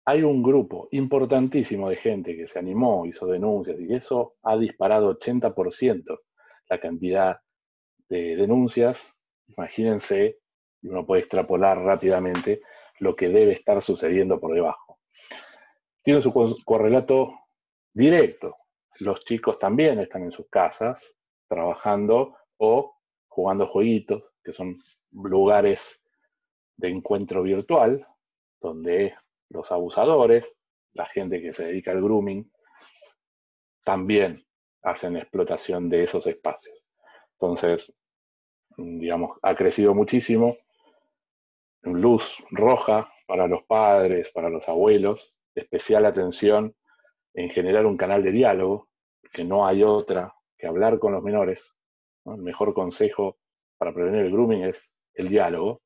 hay 0.05 0.23
un 0.23 0.41
grupo 0.43 0.87
importantísimo 0.91 1.89
de 1.89 1.95
gente 1.95 2.35
que 2.35 2.47
se 2.47 2.59
animó, 2.59 3.05
hizo 3.05 3.25
denuncias, 3.25 3.79
y 3.79 3.93
eso 3.93 4.35
ha 4.43 4.57
disparado 4.57 5.17
80% 5.19 6.19
la 6.69 6.79
cantidad 6.79 7.39
de 8.09 8.35
denuncias, 8.35 9.13
imagínense, 9.47 10.39
y 10.81 10.87
uno 10.87 11.05
puede 11.05 11.21
extrapolar 11.21 11.79
rápidamente 11.79 12.61
lo 12.99 13.15
que 13.15 13.29
debe 13.29 13.53
estar 13.53 13.81
sucediendo 13.81 14.39
por 14.39 14.53
debajo. 14.53 14.99
Tiene 16.01 16.21
su 16.21 16.33
correlato 16.65 17.33
directo. 17.93 18.55
Los 18.99 19.23
chicos 19.25 19.59
también 19.59 19.99
están 19.99 20.23
en 20.23 20.31
sus 20.31 20.47
casas 20.49 21.15
trabajando 21.47 22.35
o 22.57 23.00
jugando 23.31 23.65
jueguitos, 23.65 24.23
que 24.43 24.51
son 24.51 24.83
lugares 25.11 26.03
de 26.75 26.89
encuentro 26.89 27.43
virtual, 27.43 28.05
donde 28.59 29.15
los 29.50 29.71
abusadores, 29.71 30.57
la 30.93 31.05
gente 31.05 31.41
que 31.41 31.53
se 31.53 31.65
dedica 31.65 31.91
al 31.91 32.01
grooming, 32.01 32.51
también 33.85 34.45
hacen 34.83 35.15
explotación 35.15 35.88
de 35.89 36.03
esos 36.03 36.27
espacios. 36.27 36.77
Entonces, 37.39 37.95
digamos, 38.77 39.39
ha 39.41 39.55
crecido 39.55 39.95
muchísimo. 39.95 40.57
Luz 41.83 42.43
roja 42.51 43.11
para 43.25 43.47
los 43.47 43.63
padres, 43.63 44.31
para 44.31 44.50
los 44.50 44.67
abuelos, 44.67 45.33
especial 45.55 46.05
atención 46.05 46.75
en 47.33 47.50
generar 47.50 47.85
un 47.85 47.95
canal 47.95 48.23
de 48.23 48.31
diálogo, 48.33 48.89
que 49.31 49.45
no 49.45 49.65
hay 49.65 49.83
otra 49.83 50.35
que 50.57 50.67
hablar 50.67 51.00
con 51.00 51.13
los 51.13 51.23
menores, 51.23 51.75
el 52.25 52.41
mejor 52.41 52.73
consejo 52.73 53.37
para 53.77 53.93
prevenir 53.93 54.21
el 54.25 54.31
grooming 54.31 54.65
es 54.65 54.93
el 55.13 55.29
diálogo. 55.29 55.81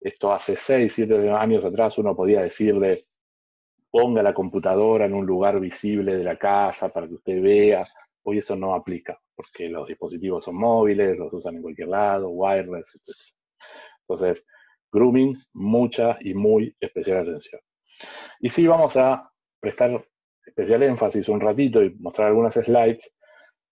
Esto 0.00 0.32
hace 0.32 0.56
6, 0.56 0.92
7 0.92 1.30
años 1.30 1.64
atrás 1.64 1.98
uno 1.98 2.14
podía 2.14 2.42
decirle, 2.42 3.04
ponga 3.90 4.22
la 4.22 4.34
computadora 4.34 5.06
en 5.06 5.14
un 5.14 5.24
lugar 5.24 5.58
visible 5.60 6.16
de 6.16 6.24
la 6.24 6.36
casa 6.36 6.88
para 6.90 7.06
que 7.08 7.14
usted 7.14 7.40
vea. 7.40 7.86
Hoy 8.24 8.38
eso 8.38 8.56
no 8.56 8.74
aplica, 8.74 9.18
porque 9.34 9.68
los 9.68 9.88
dispositivos 9.88 10.44
son 10.44 10.56
móviles, 10.56 11.16
los 11.18 11.32
usan 11.32 11.56
en 11.56 11.62
cualquier 11.62 11.88
lado, 11.88 12.28
wireless, 12.28 12.94
etc. 12.94 13.16
Entonces, 14.00 14.44
grooming, 14.92 15.36
mucha 15.54 16.18
y 16.20 16.34
muy 16.34 16.76
especial 16.80 17.18
atención. 17.18 17.60
Y 18.40 18.50
sí 18.50 18.66
vamos 18.66 18.96
a 18.96 19.30
prestar 19.60 20.04
especial 20.44 20.82
énfasis 20.82 21.28
un 21.28 21.40
ratito 21.40 21.82
y 21.82 21.94
mostrar 21.96 22.28
algunas 22.28 22.54
slides 22.54 23.12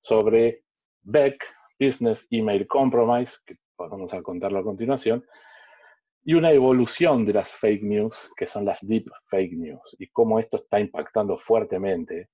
sobre 0.01 0.65
Beck, 1.03 1.45
Business 1.79 2.27
Email 2.31 2.67
Compromise, 2.67 3.37
que 3.45 3.57
vamos 3.77 4.13
a 4.15 4.23
contarlo 4.23 4.59
a 4.59 4.65
continuación, 4.65 5.25
y 6.25 6.35
una 6.35 6.53
evolución 6.53 7.27
de 7.27 7.35
las 7.35 7.53
fake 7.53 7.83
news, 7.83 8.31
que 8.37 8.47
son 8.47 8.65
las 8.65 8.79
deep 8.87 9.11
fake 9.27 9.53
news, 9.53 9.97
y 9.99 10.09
cómo 10.09 10.39
esto 10.39 10.57
está 10.57 10.81
impactando 10.81 11.37
fuertemente 11.37 12.31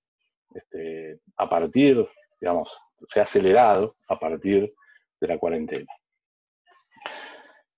este, 0.54 1.20
a 1.36 1.48
partir, 1.48 2.06
digamos, 2.40 2.76
se 3.06 3.20
ha 3.20 3.24
acelerado 3.24 3.96
a 4.08 4.18
partir 4.18 4.72
de 5.20 5.28
la 5.28 5.38
cuarentena. 5.38 5.92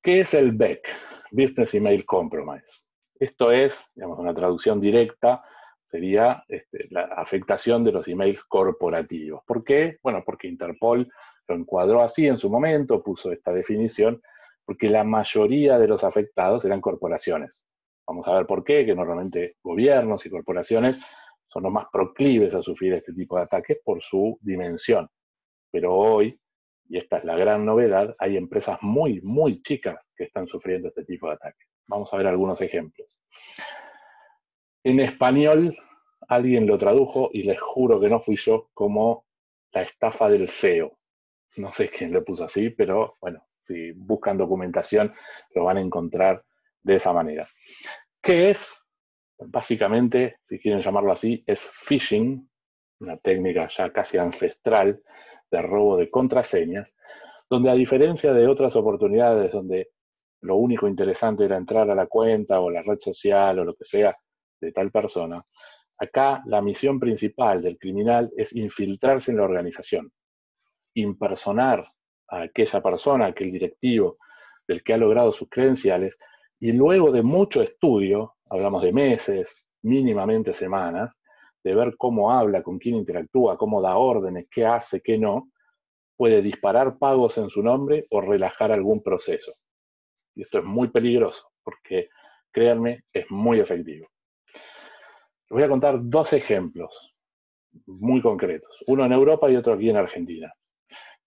¿Qué 0.02 0.20
es 0.20 0.34
el 0.34 0.52
BEC? 0.52 0.88
Business 1.30 1.74
Email 1.74 2.04
Compromise. 2.04 2.82
Esto 3.18 3.52
es, 3.52 3.90
digamos, 3.94 4.18
una 4.18 4.34
traducción 4.34 4.80
directa, 4.80 5.42
sería 5.84 6.44
este, 6.48 6.88
la 6.90 7.04
afectación 7.04 7.84
de 7.84 7.92
los 7.92 8.08
emails 8.08 8.42
corporativos. 8.44 9.42
¿Por 9.46 9.62
qué? 9.62 9.98
Bueno, 10.02 10.22
porque 10.24 10.48
Interpol 10.48 11.08
lo 11.48 11.54
encuadró 11.54 12.02
así 12.02 12.26
en 12.26 12.38
su 12.38 12.50
momento, 12.50 13.02
puso 13.02 13.32
esta 13.32 13.52
definición, 13.52 14.22
porque 14.64 14.88
la 14.88 15.04
mayoría 15.04 15.78
de 15.78 15.88
los 15.88 16.04
afectados 16.04 16.64
eran 16.64 16.80
corporaciones. 16.80 17.64
Vamos 18.06 18.26
a 18.28 18.34
ver 18.34 18.46
por 18.46 18.64
qué, 18.64 18.84
que 18.84 18.94
normalmente 18.94 19.56
gobiernos 19.62 20.24
y 20.26 20.30
corporaciones 20.30 20.98
son 21.48 21.64
los 21.64 21.72
más 21.72 21.86
proclives 21.92 22.54
a 22.54 22.62
sufrir 22.62 22.94
este 22.94 23.12
tipo 23.12 23.36
de 23.36 23.42
ataques 23.42 23.78
por 23.84 24.02
su 24.02 24.38
dimensión. 24.40 25.08
Pero 25.70 25.94
hoy, 25.94 26.38
y 26.88 26.98
esta 26.98 27.18
es 27.18 27.24
la 27.24 27.36
gran 27.36 27.64
novedad, 27.64 28.14
hay 28.18 28.36
empresas 28.36 28.78
muy, 28.82 29.20
muy 29.22 29.62
chicas 29.62 29.98
que 30.16 30.24
están 30.24 30.46
sufriendo 30.46 30.88
este 30.88 31.04
tipo 31.04 31.28
de 31.28 31.34
ataques. 31.34 31.68
Vamos 31.86 32.12
a 32.12 32.16
ver 32.16 32.26
algunos 32.26 32.60
ejemplos. 32.60 33.20
En 34.84 35.00
español, 35.00 35.76
alguien 36.28 36.66
lo 36.66 36.78
tradujo, 36.78 37.30
y 37.32 37.44
les 37.44 37.60
juro 37.60 38.00
que 38.00 38.08
no 38.08 38.20
fui 38.20 38.36
yo, 38.36 38.68
como 38.74 39.26
la 39.72 39.82
estafa 39.82 40.28
del 40.28 40.48
CEO. 40.48 40.98
No 41.56 41.72
sé 41.72 41.88
quién 41.88 42.12
lo 42.12 42.24
puso 42.24 42.44
así, 42.44 42.70
pero 42.70 43.14
bueno, 43.20 43.46
si 43.60 43.92
buscan 43.92 44.38
documentación 44.38 45.12
lo 45.54 45.64
van 45.64 45.78
a 45.78 45.80
encontrar 45.80 46.44
de 46.82 46.96
esa 46.96 47.12
manera. 47.12 47.48
¿Qué 48.20 48.50
es? 48.50 48.84
Básicamente, 49.38 50.36
si 50.42 50.58
quieren 50.58 50.80
llamarlo 50.80 51.12
así, 51.12 51.42
es 51.46 51.60
phishing, 51.60 52.48
una 53.00 53.16
técnica 53.16 53.68
ya 53.68 53.92
casi 53.92 54.18
ancestral 54.18 55.02
de 55.50 55.62
robo 55.62 55.96
de 55.96 56.10
contraseñas, 56.10 56.96
donde 57.50 57.70
a 57.70 57.74
diferencia 57.74 58.32
de 58.32 58.46
otras 58.46 58.74
oportunidades 58.76 59.52
donde 59.52 59.90
lo 60.40 60.56
único 60.56 60.88
interesante 60.88 61.44
era 61.44 61.56
entrar 61.56 61.90
a 61.90 61.94
la 61.94 62.06
cuenta 62.06 62.60
o 62.60 62.70
la 62.70 62.82
red 62.82 62.98
social 62.98 63.58
o 63.58 63.64
lo 63.64 63.74
que 63.74 63.84
sea 63.84 64.16
de 64.60 64.72
tal 64.72 64.90
persona, 64.90 65.44
acá 65.98 66.42
la 66.46 66.62
misión 66.62 66.98
principal 66.98 67.62
del 67.62 67.78
criminal 67.78 68.30
es 68.36 68.54
infiltrarse 68.54 69.32
en 69.32 69.38
la 69.38 69.44
organización, 69.44 70.12
impersonar 70.94 71.86
a 72.28 72.42
aquella 72.42 72.82
persona, 72.82 73.26
aquel 73.26 73.52
directivo 73.52 74.18
del 74.66 74.82
que 74.82 74.94
ha 74.94 74.96
logrado 74.96 75.32
sus 75.32 75.48
credenciales, 75.48 76.18
y 76.60 76.72
luego 76.72 77.10
de 77.10 77.22
mucho 77.22 77.62
estudio, 77.62 78.36
hablamos 78.48 78.82
de 78.82 78.92
meses, 78.92 79.66
mínimamente 79.82 80.54
semanas, 80.54 81.20
de 81.64 81.74
ver 81.74 81.96
cómo 81.96 82.30
habla, 82.30 82.62
con 82.62 82.78
quién 82.78 82.96
interactúa, 82.96 83.56
cómo 83.56 83.80
da 83.82 83.96
órdenes, 83.96 84.46
qué 84.50 84.64
hace, 84.64 85.00
qué 85.00 85.18
no, 85.18 85.50
puede 86.16 86.42
disparar 86.42 86.98
pagos 86.98 87.38
en 87.38 87.50
su 87.50 87.62
nombre 87.62 88.06
o 88.10 88.20
relajar 88.20 88.72
algún 88.72 89.02
proceso. 89.02 89.52
Y 90.34 90.42
esto 90.42 90.58
es 90.58 90.64
muy 90.64 90.88
peligroso, 90.88 91.50
porque 91.62 92.08
créanme, 92.50 93.04
es 93.12 93.30
muy 93.30 93.60
efectivo. 93.60 94.06
Les 94.54 95.50
voy 95.50 95.62
a 95.62 95.68
contar 95.68 95.98
dos 96.00 96.32
ejemplos 96.32 97.14
muy 97.86 98.20
concretos, 98.20 98.84
uno 98.86 99.04
en 99.04 99.12
Europa 99.12 99.50
y 99.50 99.56
otro 99.56 99.74
aquí 99.74 99.90
en 99.90 99.96
Argentina. 99.96 100.52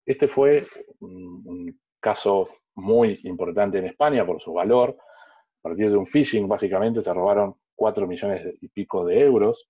Este 0.05 0.27
fue 0.27 0.67
un, 0.99 1.79
caso 1.99 2.47
muy 2.75 3.19
importante 3.23 3.79
en 3.79 3.85
España 3.85 4.25
por 4.25 4.39
su 4.39 4.53
valor. 4.53 4.95
A 4.99 5.61
partir 5.61 5.89
de 5.89 5.97
un 5.97 6.05
phishing, 6.05 6.47
básicamente, 6.47 7.01
se 7.01 7.11
robaron 7.11 7.55
4 7.73 8.05
millones 8.05 8.55
y 8.61 8.67
pico 8.67 9.03
de 9.03 9.21
euros, 9.21 9.67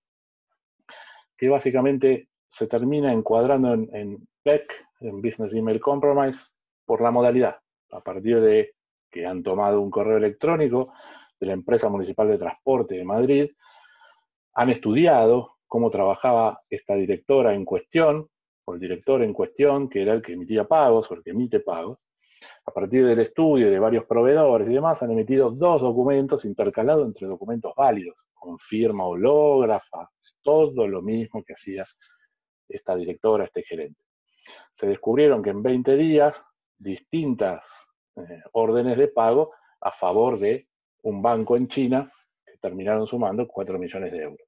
que 1.37 1.47
básicamente 1.47 2.27
se 2.49 2.67
termina 2.67 3.13
encuadrando 3.13 3.73
en, 3.73 3.89
en 3.95 4.27
PEC, 4.43 4.85
en 4.99 5.21
Business 5.21 5.53
Email 5.53 5.79
Compromise, 5.79 6.49
por 6.85 7.01
la 7.01 7.11
modalidad. 7.11 7.57
A 7.91 8.01
partir 8.01 8.41
de 8.41 8.75
que 9.09 9.25
han 9.25 9.41
tomado 9.41 9.79
un 9.79 9.89
correo 9.89 10.17
electrónico 10.17 10.91
de 11.39 11.47
la 11.47 11.53
empresa 11.53 11.87
municipal 11.89 12.27
de 12.27 12.37
transporte 12.37 12.95
de 12.95 13.05
Madrid, 13.05 13.49
han 14.53 14.69
estudiado 14.69 15.55
cómo 15.67 15.89
trabajaba 15.89 16.61
esta 16.69 16.95
directora 16.95 17.53
en 17.53 17.65
cuestión, 17.65 18.29
o 18.65 18.73
el 18.73 18.79
director 18.79 19.21
en 19.21 19.33
cuestión, 19.33 19.87
que 19.87 20.01
era 20.01 20.13
el 20.13 20.21
que 20.21 20.33
emitía 20.33 20.67
pagos 20.67 21.09
o 21.09 21.15
el 21.15 21.23
que 21.23 21.31
emite 21.31 21.59
pagos, 21.59 21.99
a 22.65 22.71
partir 22.71 23.05
del 23.05 23.19
estudio 23.19 23.69
de 23.69 23.79
varios 23.79 24.05
proveedores 24.05 24.67
y 24.69 24.73
demás, 24.73 25.01
han 25.01 25.11
emitido 25.11 25.51
dos 25.51 25.81
documentos 25.81 26.45
intercalados 26.45 27.05
entre 27.05 27.27
documentos 27.27 27.73
válidos, 27.75 28.15
con 28.33 28.59
firma 28.59 29.07
hológrafa, 29.07 30.09
todo 30.41 30.87
lo 30.87 31.01
mismo 31.01 31.43
que 31.43 31.53
hacía 31.53 31.85
esta 32.67 32.95
directora, 32.95 33.45
este 33.45 33.63
gerente. 33.63 33.99
Se 34.73 34.87
descubrieron 34.87 35.41
que 35.41 35.51
en 35.51 35.63
20 35.63 35.95
días 35.95 36.43
distintas 36.77 37.65
eh, 38.15 38.41
órdenes 38.53 38.97
de 38.97 39.07
pago 39.07 39.53
a 39.81 39.91
favor 39.91 40.37
de 40.39 40.67
un 41.03 41.21
banco 41.21 41.55
en 41.55 41.67
China 41.67 42.11
que 42.45 42.57
terminaron 42.57 43.07
sumando 43.07 43.47
4 43.47 43.79
millones 43.79 44.11
de 44.11 44.19
euros. 44.19 44.47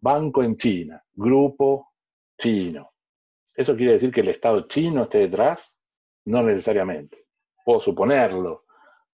Banco 0.00 0.42
en 0.42 0.56
China, 0.56 1.02
grupo 1.12 1.92
chino. 2.38 2.90
¿Eso 3.58 3.74
quiere 3.74 3.94
decir 3.94 4.12
que 4.12 4.20
el 4.20 4.28
Estado 4.28 4.68
chino 4.68 5.02
esté 5.02 5.18
detrás? 5.18 5.80
No 6.26 6.44
necesariamente. 6.44 7.26
Puedo 7.64 7.80
suponerlo. 7.80 8.66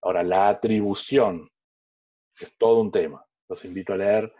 Ahora, 0.03 0.23
la 0.23 0.51
atribución 0.51 1.51
es 2.39 2.55
todo 2.59 2.83
un 2.83 2.93
tema. 2.93 3.25
Los 3.49 3.65
invito 3.65 3.95
a 3.95 3.97
leer 3.97 4.31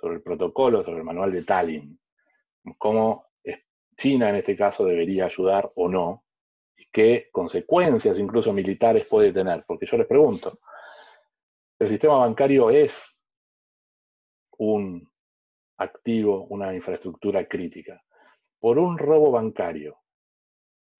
sobre 0.00 0.14
el 0.14 0.22
protocolo, 0.22 0.84
sobre 0.84 0.98
el 0.98 1.04
manual 1.04 1.32
de 1.32 1.42
Tallinn, 1.42 1.98
cómo 2.78 3.32
China 3.96 4.28
en 4.28 4.36
este 4.36 4.54
caso 4.54 4.84
debería 4.84 5.24
ayudar 5.24 5.72
o 5.74 5.88
no, 5.88 6.24
y 6.76 6.86
qué 6.92 7.28
consecuencias 7.32 8.16
incluso 8.20 8.52
militares 8.52 9.06
puede 9.06 9.32
tener. 9.32 9.64
Porque 9.66 9.86
yo 9.86 9.96
les 9.96 10.06
pregunto, 10.06 10.60
¿el 11.80 11.88
sistema 11.88 12.18
bancario 12.18 12.70
es 12.70 13.24
un 14.58 15.10
activo, 15.78 16.44
una 16.44 16.72
infraestructura 16.76 17.44
crítica? 17.48 18.00
Por 18.60 18.78
un 18.78 18.98
robo 18.98 19.30
bancario, 19.30 19.98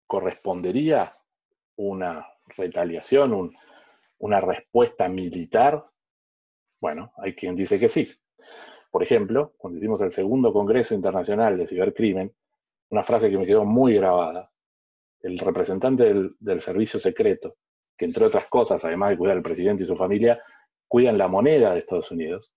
¿correspondería 0.06 1.16
una 1.76 2.26
retaliación, 2.56 3.54
una 4.18 4.40
respuesta 4.40 5.08
militar? 5.08 5.84
Bueno, 6.80 7.12
hay 7.16 7.34
quien 7.34 7.56
dice 7.56 7.78
que 7.78 7.88
sí. 7.88 8.10
Por 8.90 9.02
ejemplo, 9.02 9.54
cuando 9.58 9.78
hicimos 9.78 10.00
el 10.02 10.12
segundo 10.12 10.52
Congreso 10.52 10.94
Internacional 10.94 11.58
de 11.58 11.66
Cibercrimen, 11.66 12.32
una 12.90 13.02
frase 13.02 13.30
que 13.30 13.36
me 13.36 13.46
quedó 13.46 13.64
muy 13.64 13.94
grabada, 13.94 14.50
el 15.20 15.38
representante 15.38 16.04
del, 16.04 16.36
del 16.38 16.60
servicio 16.60 16.98
secreto, 17.00 17.56
que 17.96 18.04
entre 18.04 18.24
otras 18.24 18.46
cosas, 18.46 18.84
además 18.84 19.10
de 19.10 19.18
cuidar 19.18 19.36
al 19.36 19.42
presidente 19.42 19.82
y 19.82 19.86
su 19.86 19.96
familia, 19.96 20.40
cuidan 20.86 21.18
la 21.18 21.28
moneda 21.28 21.72
de 21.72 21.80
Estados 21.80 22.10
Unidos, 22.12 22.52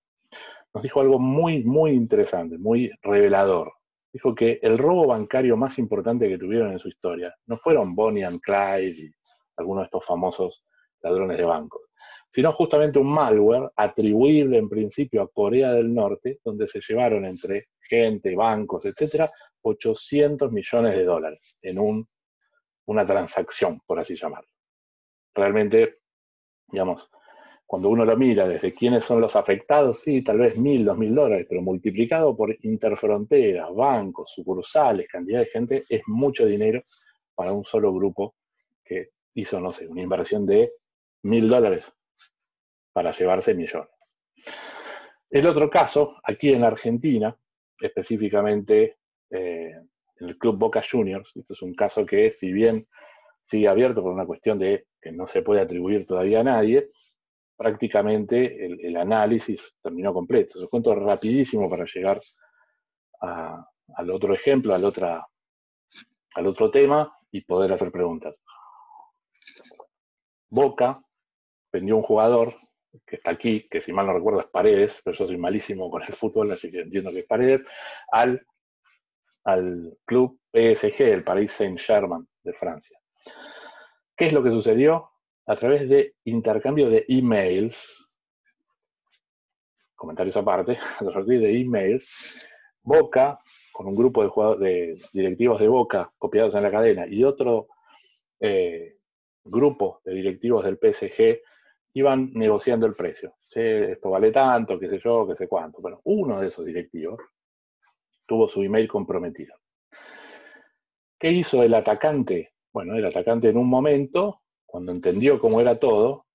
nos 0.73 0.83
dijo 0.83 1.01
algo 1.01 1.19
muy, 1.19 1.63
muy 1.63 1.91
interesante, 1.91 2.57
muy 2.57 2.91
revelador 3.01 3.73
dijo 4.13 4.36
que 4.36 4.60
el 4.62 4.78
robo 4.78 5.08
bancario 5.08 5.56
más 5.56 5.80
importante 5.80 6.28
que 6.28 6.38
tuvieron 6.38 6.71
en 6.71 6.80
su 6.80 6.89
historia 6.89 7.34
no 7.45 7.58
fueron 7.58 7.95
Bonnie 7.95 8.24
and 8.24 8.41
Clyde 8.41 9.08
y 9.08 9.12
algunos 9.58 9.84
de 9.84 9.86
estos 9.86 10.06
famosos 10.06 10.63
ladrones 11.02 11.38
de 11.38 11.45
bancos, 11.45 11.82
sino 12.30 12.52
justamente 12.52 13.00
un 13.00 13.12
malware 13.12 13.71
atribuible 13.76 14.58
en 14.58 14.69
principio 14.69 15.21
a 15.21 15.30
Corea 15.30 15.71
del 15.71 15.93
Norte, 15.93 16.39
donde 16.43 16.67
se 16.67 16.80
llevaron 16.82 17.26
entre 17.26 17.67
gente, 17.80 18.36
bancos, 18.36 18.86
etcétera, 18.86 19.32
800 19.62 20.52
millones 20.52 20.95
de 20.95 21.04
dólares 21.04 21.58
en 21.62 21.80
un, 21.80 22.08
una 22.86 23.06
transacción, 23.06 23.82
por 23.86 24.00
así 24.00 24.15
llamarlo. 24.15 24.50
Realmente, 25.34 26.00
digamos, 26.67 27.10
cuando 27.71 27.88
uno 27.88 28.03
lo 28.03 28.17
mira 28.17 28.45
desde 28.49 28.73
quiénes 28.73 29.05
son 29.05 29.21
los 29.21 29.38
afectados, 29.38 30.01
sí, 30.01 30.21
tal 30.23 30.39
vez 30.39 30.57
mil, 30.57 30.84
dos 30.84 30.97
mil 30.97 31.15
dólares, 31.15 31.45
pero 31.47 31.62
multiplicado 31.62 32.36
por 32.36 32.53
interfronteras, 32.63 33.73
bancos, 33.73 34.34
sucursales, 34.36 35.07
cantidad 35.07 35.39
de 35.39 35.45
gente, 35.45 35.86
es 35.88 36.01
mucho 36.07 36.45
dinero 36.45 36.84
para 37.34 37.53
un 37.53 37.63
solo 37.63 37.93
grupo 37.93 38.36
que 38.84 39.12
hizo, 39.36 39.62
no 39.62 39.71
sé, 39.71 39.88
una 39.88 40.01
inversión 40.01 40.45
de 40.45 40.73
mil 41.23 41.47
dólares 41.47 41.86
para 42.91 43.13
llevarse 43.13 43.53
millones. 43.53 44.17
El 45.29 45.47
otro 45.47 45.69
caso, 45.69 46.17
aquí 46.25 46.51
en 46.51 46.65
Argentina, 46.65 47.34
específicamente 47.79 48.97
eh, 49.29 49.71
en 50.19 50.27
el 50.27 50.38
Club 50.38 50.57
Boca 50.57 50.81
Juniors, 50.84 51.38
esto 51.38 51.53
es 51.53 51.62
un 51.62 51.73
caso 51.73 52.05
que 52.05 52.31
si 52.31 52.51
bien 52.51 52.86
sigue 53.41 53.69
abierto 53.69 54.03
por 54.03 54.12
una 54.12 54.25
cuestión 54.25 54.60
de 54.60 54.88
que 55.01 55.13
no 55.13 55.25
se 55.25 55.41
puede 55.41 55.62
atribuir 55.62 56.05
todavía 56.05 56.41
a 56.41 56.43
nadie, 56.43 56.89
prácticamente 57.62 58.65
el, 58.65 58.97
análisis 58.97 59.76
terminó 59.84 60.12
completo. 60.12 60.60
Se 60.60 60.67
cuento 60.67 60.95
rapidísimo 60.95 61.69
para 61.69 61.86
llegar 61.86 62.19
al 63.19 64.10
otro 64.10 64.34
ejemplo, 64.34 64.74
al, 64.74 64.84
otra, 64.84 65.24
al 66.34 66.47
otro 66.47 66.71
tema 66.71 67.15
y 67.30 67.41
poder 67.41 67.71
hacer 67.71 67.91
preguntas. 67.91 68.34
Boca 70.50 71.04
vendió 71.71 71.97
un 71.97 72.02
jugador 72.02 72.56
que 73.06 73.17
está 73.17 73.30
aquí, 73.30 73.67
que 73.69 73.80
si 73.80 73.93
mal 73.93 74.08
no 74.08 74.13
recuerdo 74.13 74.39
es 74.39 74.47
Paredes, 74.47 75.00
pero 75.06 75.15
yo 75.15 75.28
soy 75.28 75.38
malísimo 75.38 75.91
con 75.91 76.02
el 76.02 76.13
fútbol, 76.13 76.52
así 76.52 76.71
que 76.71 76.80
entiendo 76.80 77.12
que 77.12 77.19
es 77.19 77.28
Paredes, 77.28 77.63
al, 78.12 78.43
al 79.43 80.00
club 80.06 80.39
PSG, 80.52 81.02
el 81.02 81.24
Paris 81.24 81.52
Saint-Germain 81.52 82.28
de 82.41 82.54
Francia. 82.54 83.00
¿Qué 84.17 84.26
es 84.26 84.34
lo 84.34 84.41
que 84.41 84.52
sucedió? 84.52 85.11
A 85.45 85.56
través 85.56 85.88
de 85.89 86.15
intercambio 86.25 86.89
de 86.89 87.06
emails, 87.08 88.08
comentarios 89.95 90.38
aparte, 90.38 90.77
a 90.99 91.06
través 91.06 91.27
de 91.27 91.60
emails, 91.60 92.47
Boca, 92.84 93.39
con 93.71 93.88
un 93.88 93.95
grupo 93.95 94.58
de, 94.58 94.65
de 94.65 94.99
directivos 95.13 95.60
de 95.60 95.67
Boca 95.67 96.12
copiados 96.17 96.56
en 96.56 96.63
la 96.63 96.71
cadena 96.71 97.06
y 97.08 97.23
otro 97.23 97.67
eh, 98.39 98.97
grupo 99.43 100.01
de 100.04 100.13
directivos 100.15 100.65
del 100.65 100.77
PSG, 100.77 101.41
iban 101.93 102.32
negociando 102.34 102.86
el 102.86 102.93
precio. 102.93 103.36
esto 103.54 104.10
vale 104.10 104.32
tanto, 104.32 104.80
qué 104.80 104.89
sé 104.89 104.99
yo, 104.99 105.27
qué 105.27 105.36
sé 105.36 105.47
cuánto. 105.47 105.82
Bueno, 105.82 106.01
uno 106.06 106.39
de 106.39 106.47
esos 106.47 106.65
directivos 106.65 107.19
tuvo 108.25 108.47
su 108.47 108.63
email 108.63 108.88
comprometido. 108.88 109.56
¿Qué 111.19 111.32
hizo 111.32 111.62
el 111.62 111.73
atacante? 111.73 112.54
Bueno, 112.73 112.95
el 112.95 113.06
atacante 113.06 113.49
en 113.49 113.58
un 113.58 113.67
momento 113.67 114.40
cuando 114.71 114.93
entendió 114.93 115.38
cómo 115.38 115.60
era 115.60 115.75
todo, 115.75 116.27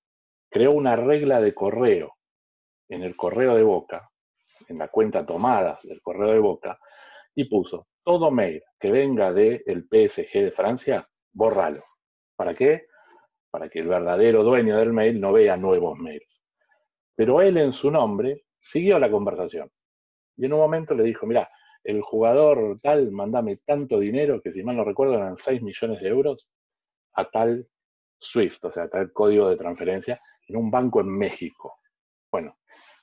creó 0.51 0.73
una 0.73 0.95
regla 0.95 1.41
de 1.41 1.55
correo 1.55 2.17
en 2.87 3.03
el 3.03 3.17
correo 3.17 3.57
de 3.57 3.63
Boca, 3.63 4.11
en 4.69 4.77
la 4.77 4.89
cuenta 4.89 5.25
tomada 5.25 5.81
del 5.83 6.03
correo 6.03 6.33
de 6.33 6.39
Boca, 6.39 6.79
y 7.35 7.45
puso, 7.45 7.89
todo 8.05 8.31
mail 8.31 8.63
que 8.79 8.91
venga 8.91 9.33
del 9.33 9.89
PSG 9.91 10.33
de 10.45 10.51
Francia, 10.51 11.09
bórralo. 11.33 11.83
¿Para 12.37 12.55
qué? 12.55 12.89
Para 13.51 13.71
que 13.71 13.79
el 13.79 13.89
verdadero 13.89 14.43
dueño 14.43 14.77
del 14.77 14.93
mail 14.93 15.19
no 15.19 15.33
vea 15.33 15.57
nuevos 15.57 15.99
mails. 15.99 16.45
Pero 17.15 17.41
él 17.41 17.57
en 17.57 17.73
su 17.73 17.91
nombre 17.91 18.45
siguió 18.61 18.99
la 18.99 19.11
conversación. 19.11 19.71
Y 20.37 20.45
en 20.45 20.53
un 20.53 20.59
momento 20.59 20.95
le 20.95 21.05
dijo, 21.05 21.25
mira, 21.25 21.49
el 21.83 22.03
jugador 22.03 22.79
tal, 22.83 23.11
mandame 23.13 23.61
tanto 23.65 23.99
dinero, 23.99 24.43
que 24.43 24.53
si 24.53 24.63
mal 24.63 24.77
no 24.77 24.85
recuerdo 24.85 25.15
eran 25.15 25.39
6 25.39 25.63
millones 25.63 26.03
de 26.03 26.09
euros, 26.09 26.51
a 27.15 27.31
tal 27.31 27.67
SWIFT, 28.19 28.65
o 28.65 28.73
sea, 28.73 28.89
traer 28.89 29.13
código 29.13 29.49
de 29.49 29.57
transferencia 29.57 30.21
en 30.47 30.57
un 30.57 30.71
banco 30.71 31.01
en 31.01 31.09
México. 31.09 31.81
Bueno, 32.31 32.59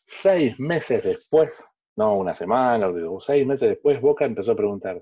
seis 0.05 0.59
meses 0.59 1.03
después, 1.03 1.65
no 1.95 2.17
una 2.17 2.33
semana 2.33 2.87
o 2.87 3.21
seis 3.21 3.45
meses 3.45 3.69
después, 3.69 4.01
Boca 4.01 4.25
empezó 4.25 4.53
a 4.53 4.55
preguntar, 4.55 5.01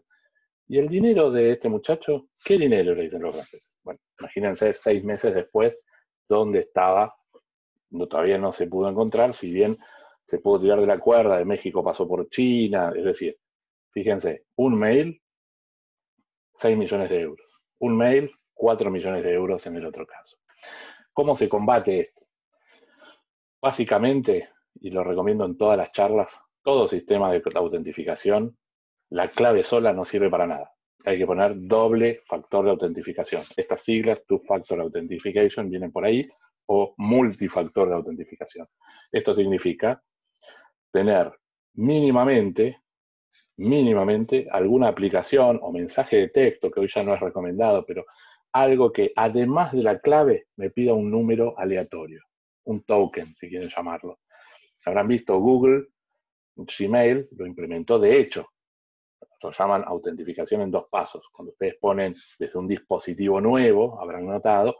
¿y 0.68 0.78
el 0.78 0.88
dinero 0.88 1.32
de 1.32 1.52
este 1.52 1.70
muchacho? 1.70 2.28
¿Qué 2.44 2.58
dinero 2.58 2.94
le 2.94 3.04
dicen 3.04 3.22
los 3.22 3.36
franceses? 3.36 3.72
Bueno, 3.84 4.00
imagínense 4.20 4.74
seis 4.74 5.04
meses 5.04 5.34
después 5.34 5.80
dónde 6.28 6.60
estaba, 6.60 7.14
no, 7.92 8.08
todavía 8.08 8.38
no 8.38 8.54
se 8.54 8.68
pudo 8.68 8.90
encontrar, 8.90 9.34
si 9.34 9.52
bien 9.52 9.78
se 10.26 10.40
pudo 10.40 10.62
tirar 10.62 10.80
de 10.80 10.88
la 10.88 11.00
cuerda, 11.00 11.38
de 11.38 11.46
México 11.46 11.84
pasó 11.84 12.08
por 12.08 12.30
China, 12.30 12.94
es 12.96 13.04
decir, 13.04 13.38
fíjense, 13.92 14.46
un 14.56 14.76
mail, 14.80 15.22
6 16.54 16.78
millones 16.78 17.10
de 17.10 17.20
euros. 17.20 17.48
Un 17.80 17.98
mail, 17.98 18.32
4 18.62 18.92
millones 18.92 19.24
de 19.24 19.34
euros 19.34 19.66
en 19.66 19.76
el 19.78 19.88
otro 19.88 20.06
caso. 20.06 20.38
¿Cómo 21.14 21.36
se 21.36 21.50
combate 21.50 22.02
esto? 22.02 22.28
Básicamente, 23.60 24.50
y 24.80 24.92
lo 24.92 25.04
recomiendo 25.04 25.46
en 25.46 25.58
todas 25.58 25.76
las 25.76 25.92
charlas, 25.92 26.40
todo 26.62 26.88
sistema 26.88 27.32
de 27.32 27.42
autentificación, 27.56 28.56
la 29.10 29.30
clave 29.30 29.64
sola 29.64 29.94
no 29.94 30.06
sirve 30.06 30.30
para 30.30 30.46
nada. 30.46 30.72
Hay 31.06 31.18
que 31.18 31.26
poner 31.26 31.54
doble 31.56 32.22
factor 32.24 32.66
de 32.66 32.70
autentificación. 32.70 33.42
Estas 33.58 33.82
siglas, 33.82 34.22
Two 34.28 34.38
Factor 34.38 34.80
Authentication, 34.80 35.68
vienen 35.68 35.92
por 35.92 36.06
ahí, 36.06 36.30
o 36.68 36.94
multifactor 36.98 37.90
de 37.90 37.96
autentificación. 37.96 38.68
Esto 39.12 39.34
significa 39.34 40.04
tener 40.92 41.32
mínimamente, 41.74 42.84
mínimamente 43.58 44.46
alguna 44.52 44.90
aplicación 44.90 45.60
o 45.64 45.72
mensaje 45.72 46.18
de 46.18 46.30
texto, 46.30 46.70
que 46.70 46.82
hoy 46.82 46.88
ya 46.94 47.02
no 47.02 47.16
es 47.16 47.20
recomendado, 47.20 47.84
pero 47.84 48.06
algo 48.54 48.92
que 48.92 49.14
además 49.16 49.72
de 49.72 49.84
la 49.84 50.00
clave 50.00 50.48
me 50.58 50.70
pida 50.70 50.94
un 50.94 51.10
número 51.10 51.58
aleatorio, 51.58 52.22
un 52.66 52.84
token, 52.84 53.36
si 53.36 53.50
quieren 53.50 53.70
llamarlo. 53.70 54.20
Habrán 54.86 55.08
visto 55.08 55.38
Google, 55.40 55.88
Gmail 56.56 57.30
lo 57.38 57.46
implementó 57.46 58.00
de 58.00 58.20
hecho. 58.20 58.48
Lo 59.44 59.52
llaman 59.52 59.84
autentificación 59.86 60.62
en 60.62 60.72
dos 60.72 60.86
pasos. 60.90 61.28
Cuando 61.32 61.52
ustedes 61.52 61.76
ponen 61.80 62.16
desde 62.38 62.60
un 62.60 62.68
dispositivo 62.68 63.42
nuevo, 63.42 64.00
habrán 64.00 64.28
notado, 64.28 64.76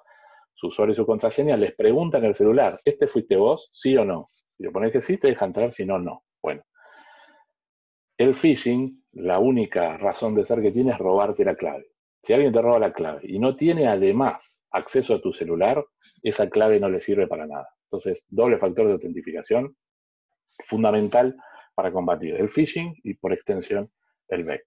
su 0.54 0.68
usuario 0.68 0.94
y 0.94 0.96
su 0.96 1.06
contraseña, 1.06 1.58
les 1.58 1.74
preguntan 1.74 2.24
el 2.26 2.36
celular, 2.36 2.80
¿este 2.86 3.08
fuiste 3.08 3.36
vos? 3.36 3.70
¿Sí 3.74 3.98
o 3.98 4.06
no? 4.06 4.30
Si 4.56 4.64
le 4.64 4.72
pones 4.72 4.92
que 4.92 5.02
sí, 5.02 5.18
te 5.18 5.30
deja 5.30 5.46
entrar, 5.46 5.72
si 5.72 5.86
no, 5.86 5.98
no. 5.98 6.24
Bueno. 6.42 6.64
El 8.18 8.36
phishing, 8.36 9.04
la 9.14 9.40
única 9.40 9.98
razón 9.98 10.36
de 10.36 10.46
ser 10.46 10.62
que 10.62 10.72
tiene 10.72 10.92
es 10.92 11.00
robarte 11.00 11.44
la 11.44 11.56
clave. 11.56 11.91
Si 12.24 12.34
alguien 12.34 12.54
te 12.54 12.62
roba 12.62 12.80
la 12.80 12.94
clave 12.94 13.22
y 13.24 13.40
no 13.40 13.56
tiene 13.56 13.88
además 13.88 14.64
acceso 14.72 15.16
a 15.16 15.22
tu 15.22 15.34
celular, 15.34 15.84
esa 16.22 16.50
clave 16.50 16.80
no 16.80 16.90
le 16.90 17.02
sirve 17.02 17.28
para 17.28 17.48
nada. 17.48 17.68
Entonces, 17.86 18.26
doble 18.30 18.58
factor 18.58 18.88
de 18.88 18.94
autentificación, 18.94 19.76
fundamental 20.66 21.36
para 21.76 21.92
combatir 21.92 22.36
el 22.36 22.50
phishing 22.50 22.96
y 23.04 23.16
por 23.16 23.34
extensión 23.34 23.92
el 24.30 24.44
BEC. 24.46 24.64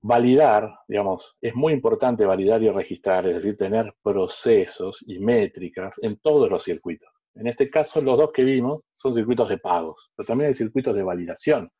Validar, 0.00 0.80
digamos, 0.88 1.36
es 1.40 1.54
muy 1.54 1.72
importante 1.72 2.26
validar 2.26 2.60
y 2.62 2.68
registrar, 2.68 3.26
es 3.28 3.36
decir, 3.36 3.56
tener 3.56 3.94
procesos 4.02 5.02
y 5.06 5.20
métricas 5.20 5.96
en 6.02 6.16
todos 6.16 6.50
los 6.50 6.64
circuitos. 6.64 7.08
En 7.34 7.46
este 7.46 7.70
caso, 7.70 8.00
los 8.00 8.18
dos 8.18 8.32
que 8.32 8.44
vimos 8.44 8.82
son 8.96 9.14
circuitos 9.14 9.48
de 9.48 9.58
pagos, 9.58 10.10
pero 10.16 10.26
también 10.26 10.48
hay 10.48 10.54
circuitos 10.54 10.94
de 10.94 11.02
validación. 11.02 11.70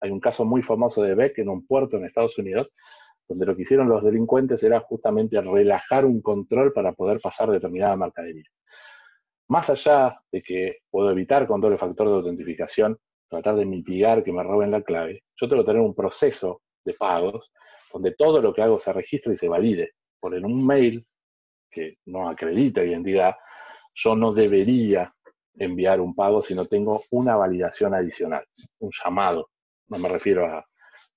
Hay 0.00 0.10
un 0.10 0.20
caso 0.20 0.44
muy 0.44 0.62
famoso 0.62 1.02
de 1.02 1.14
BEC 1.14 1.38
en 1.38 1.48
un 1.50 1.66
puerto 1.66 1.96
en 1.96 2.06
Estados 2.06 2.38
Unidos, 2.38 2.72
donde 3.28 3.46
lo 3.46 3.56
que 3.56 3.62
hicieron 3.62 3.88
los 3.88 4.02
delincuentes 4.02 4.62
era 4.62 4.80
justamente 4.80 5.40
relajar 5.40 6.04
un 6.04 6.20
control 6.22 6.72
para 6.72 6.92
poder 6.92 7.20
pasar 7.20 7.50
determinada 7.50 7.96
mercadería. 7.96 8.48
Más 9.48 9.70
allá 9.70 10.20
de 10.30 10.42
que 10.42 10.78
puedo 10.90 11.10
evitar 11.10 11.46
con 11.46 11.60
doble 11.60 11.78
factor 11.78 12.08
de 12.08 12.14
autentificación, 12.14 12.98
tratar 13.28 13.56
de 13.56 13.66
mitigar 13.66 14.22
que 14.22 14.32
me 14.32 14.42
roben 14.42 14.70
la 14.70 14.82
clave, 14.82 15.24
yo 15.34 15.48
tengo 15.48 15.62
que 15.62 15.66
tener 15.66 15.82
un 15.82 15.94
proceso 15.94 16.62
de 16.84 16.94
pagos 16.94 17.50
donde 17.92 18.12
todo 18.12 18.40
lo 18.40 18.52
que 18.52 18.62
hago 18.62 18.78
se 18.78 18.92
registre 18.92 19.34
y 19.34 19.36
se 19.36 19.48
valide. 19.48 19.92
Por 20.20 20.34
en 20.34 20.44
un 20.44 20.66
mail 20.66 21.06
que 21.70 21.98
no 22.06 22.28
acredita 22.28 22.84
identidad, 22.84 23.36
yo 23.94 24.14
no 24.14 24.32
debería 24.32 25.12
enviar 25.54 26.00
un 26.00 26.14
pago 26.14 26.42
si 26.42 26.54
no 26.54 26.64
tengo 26.66 27.02
una 27.10 27.36
validación 27.36 27.94
adicional, 27.94 28.44
un 28.80 28.90
llamado. 28.92 29.50
No 29.88 29.98
me 29.98 30.08
refiero 30.08 30.46
a 30.46 30.66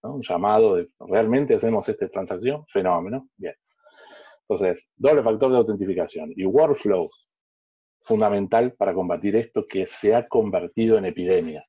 un 0.01 0.21
llamado 0.21 0.75
de, 0.75 0.89
¿realmente 0.99 1.55
hacemos 1.55 1.87
esta 1.89 2.07
transacción? 2.07 2.65
Fenómeno. 2.67 3.29
Bien. 3.37 3.55
Entonces, 4.41 4.87
doble 4.95 5.23
factor 5.23 5.51
de 5.51 5.57
autentificación 5.57 6.33
y 6.35 6.45
workflows, 6.45 7.27
fundamental 8.01 8.73
para 8.73 8.93
combatir 8.93 9.35
esto 9.35 9.65
que 9.67 9.85
se 9.85 10.15
ha 10.15 10.27
convertido 10.27 10.97
en 10.97 11.05
epidemia. 11.05 11.65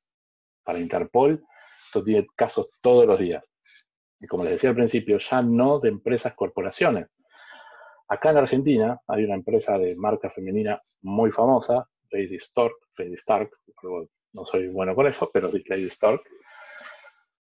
Para 0.63 0.79
Interpol, 0.79 1.43
esto 1.85 2.03
tiene 2.03 2.25
casos 2.35 2.69
todos 2.81 3.05
los 3.05 3.19
días 3.19 3.43
y 4.21 4.27
como 4.27 4.43
les 4.43 4.53
decía 4.53 4.69
al 4.69 4.75
principio, 4.75 5.17
ya 5.17 5.41
no 5.41 5.79
de 5.79 5.89
empresas 5.89 6.33
corporaciones. 6.35 7.07
Acá 8.07 8.29
en 8.29 8.37
Argentina 8.37 9.01
hay 9.07 9.23
una 9.23 9.35
empresa 9.35 9.77
de 9.79 9.95
marca 9.95 10.29
femenina 10.29 10.79
muy 11.01 11.31
famosa, 11.31 11.87
Lady 12.11 12.39
Stork, 12.39 12.75
Lady 12.97 13.15
Stark, 13.15 13.49
no 14.33 14.45
soy 14.45 14.67
bueno 14.67 14.93
con 14.93 15.07
eso, 15.07 15.29
pero 15.33 15.49
Lady 15.65 15.89
Stork, 15.89 16.21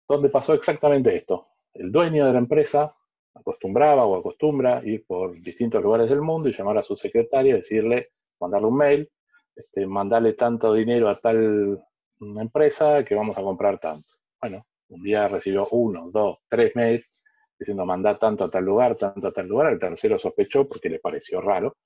donde 0.08 0.30
pasó 0.30 0.54
exactamente 0.54 1.16
esto. 1.16 1.48
El 1.74 1.92
dueño 1.92 2.26
de 2.26 2.34
la 2.34 2.40
empresa 2.40 2.96
acostumbraba 3.34 4.06
o 4.06 4.18
acostumbra 4.18 4.82
ir 4.86 5.06
por 5.06 5.40
distintos 5.42 5.82
lugares 5.82 6.10
del 6.10 6.22
mundo 6.22 6.50
y 6.50 6.54
llamar 6.54 6.78
a 6.78 6.84
su 6.84 6.96
secretaria, 6.96 7.56
decirle, 7.56 8.12
mandarle 8.40 8.68
un 8.68 8.78
mail, 8.78 9.12
este, 9.56 9.86
mandarle 9.86 10.34
tanto 10.34 10.74
dinero 10.74 11.10
a 11.10 11.20
tal 11.20 11.84
empresa 12.20 13.04
que 13.04 13.16
vamos 13.16 13.38
a 13.38 13.42
comprar 13.42 13.80
tanto. 13.80 14.08
Bueno, 14.40 14.66
un 14.90 15.02
día 15.02 15.28
recibió 15.28 15.68
uno, 15.72 16.10
dos, 16.12 16.40
tres 16.48 16.76
mails 16.76 17.10
diciendo 17.58 17.86
mandá 17.86 18.18
tanto 18.18 18.44
a 18.44 18.50
tal 18.50 18.66
lugar, 18.66 18.96
tanto 18.96 19.28
a 19.28 19.32
tal 19.32 19.48
lugar. 19.48 19.74
El 19.74 19.80
tercero 19.80 20.20
sospechó 20.20 20.68
porque 20.68 20.90
le 20.90 21.00
pareció 21.00 21.42
raro, 21.42 21.78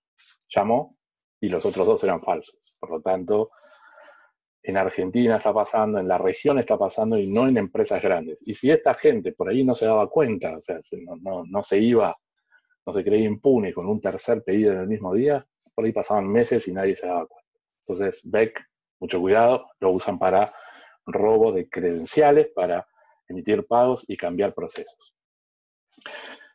llamó 0.48 0.98
y 1.40 1.50
los 1.50 1.66
otros 1.66 1.86
dos 1.86 2.04
eran 2.04 2.22
falsos. 2.22 2.58
Por 2.80 2.90
lo 2.92 3.02
tanto, 3.02 3.52
en 4.68 4.76
Argentina 4.76 5.38
está 5.38 5.54
pasando, 5.54 5.98
en 5.98 6.10
la 6.10 6.18
región 6.18 6.60
está 6.60 6.78
pasando 6.78 7.18
y 7.18 7.26
no 7.26 7.48
en 7.48 7.56
empresas 7.56 8.02
grandes. 8.02 8.38
Y 8.42 8.54
si 8.54 8.70
esta 8.70 8.96
gente 8.96 9.32
por 9.32 9.48
ahí 9.48 9.64
no 9.64 9.76
se 9.76 9.86
daba 9.86 10.10
cuenta, 10.10 10.58
o 10.58 10.62
sea, 10.62 10.82
no, 11.22 11.64
se 11.64 11.80
iba, 11.80 12.14
no 12.86 12.94
se 12.94 13.02
creía 13.02 13.28
impune 13.28 13.74
con 13.74 13.88
un 13.88 14.02
tercer 14.02 14.44
pedido 14.44 14.74
en 14.74 14.80
el 14.80 14.88
mismo 14.88 15.14
día, 15.14 15.48
por 15.74 15.86
ahí 15.86 15.94
pasaban 15.94 16.28
meses 16.28 16.68
y 16.68 16.74
nadie 16.74 16.98
se 16.98 17.08
daba 17.08 17.28
cuenta. 17.28 17.50
Entonces, 17.86 18.20
Beck, 18.26 18.62
mucho 19.00 19.22
cuidado, 19.22 19.70
lo 19.80 19.92
usan 19.92 20.20
para 20.20 20.54
robo 21.06 21.54
de 21.54 21.70
credenciales, 21.70 22.50
para 22.54 22.86
emitir 23.30 23.66
pagos 23.68 24.04
y 24.06 24.18
cambiar 24.18 24.54
procesos. 24.54 25.16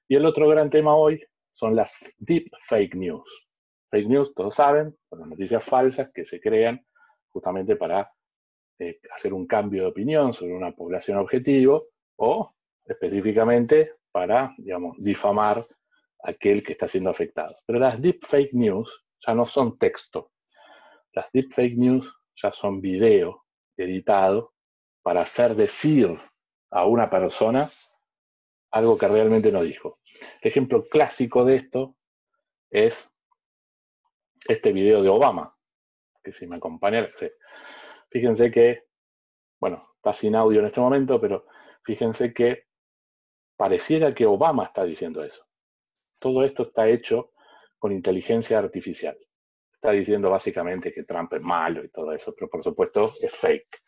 Y 0.07 0.17
el 0.17 0.27
otro 0.27 0.47
gran 0.51 0.69
tema 0.69 0.95
hoy 0.95 1.25
son 1.51 1.75
las 1.75 1.97
deep 2.19 2.51
fake 2.61 2.95
news. 2.95 3.49
Fake 3.91 4.07
news, 4.07 4.35
todos 4.35 4.55
saben, 4.55 4.95
las 5.11 5.29
noticias 5.29 5.65
falsas 5.65 6.11
que 6.13 6.27
se 6.27 6.43
crean 6.43 6.85
justamente 7.33 7.77
para 7.77 8.13
eh, 8.79 9.01
hacer 9.15 9.33
un 9.33 9.47
cambio 9.47 9.83
de 9.83 9.89
opinión 9.89 10.35
sobre 10.35 10.55
una 10.55 10.73
población 10.73 11.19
objetivo 11.19 11.89
o 12.17 12.55
específicamente 12.85 13.95
para, 14.11 14.55
digamos, 14.59 14.97
difamar 14.99 15.67
a 16.23 16.31
aquel 16.31 16.63
que 16.63 16.73
está 16.73 16.89
siendo 16.89 17.11
afectado. 17.11 17.57
Pero 17.67 17.79
las 17.79 18.01
deep 18.01 18.25
fake 18.25 18.55
news 18.55 19.05
ya 19.25 19.35
no 19.35 19.45
son 19.45 19.79
texto. 19.79 20.33
Las 21.13 21.31
deep 21.33 21.53
fake 21.53 21.77
news 21.77 22.15
ya 22.37 22.53
son 22.53 22.81
video 22.81 23.45
editado 23.77 24.55
para 25.03 25.23
hacer 25.23 25.55
decir 25.55 26.19
a 26.71 26.87
una 26.87 27.11
persona 27.11 27.71
algo 28.71 28.97
que 28.97 29.09
realmente 29.09 29.53
no 29.53 29.63
dijo. 29.63 29.99
El 30.41 30.51
ejemplo 30.51 30.85
clásico 30.89 31.45
de 31.45 31.57
esto 31.57 31.97
es 32.71 33.11
este 34.49 34.73
video 34.73 35.03
de 35.03 35.09
Obama, 35.09 35.57
que 36.23 36.33
si 36.33 36.47
me 36.47 36.57
acompaña, 36.57 37.09
fíjense 38.11 38.51
que, 38.51 38.85
bueno, 39.61 39.89
está 39.97 40.13
sin 40.13 40.35
audio 40.35 40.61
en 40.61 40.67
este 40.67 40.81
momento, 40.81 41.21
pero 41.21 41.47
fíjense 41.83 42.33
que 42.33 42.67
pareciera 43.57 44.15
que 44.15 44.27
Obama 44.27 44.65
está 44.65 44.85
diciendo 44.85 45.23
eso. 45.25 45.47
Todo 46.19 46.45
esto 46.45 46.63
está 46.65 46.89
hecho 46.89 47.33
con 47.79 47.93
inteligencia 47.93 48.59
artificial. 48.59 49.17
Está 49.75 49.91
diciendo 49.91 50.31
básicamente 50.31 50.93
que 50.93 51.03
Trump 51.03 51.33
es 51.35 51.43
malo 51.43 51.85
y 51.85 51.89
todo 51.89 52.13
eso, 52.13 52.33
pero 52.35 52.49
por 52.49 52.63
supuesto 52.63 53.13
es 53.21 53.35
fake. 53.35 53.83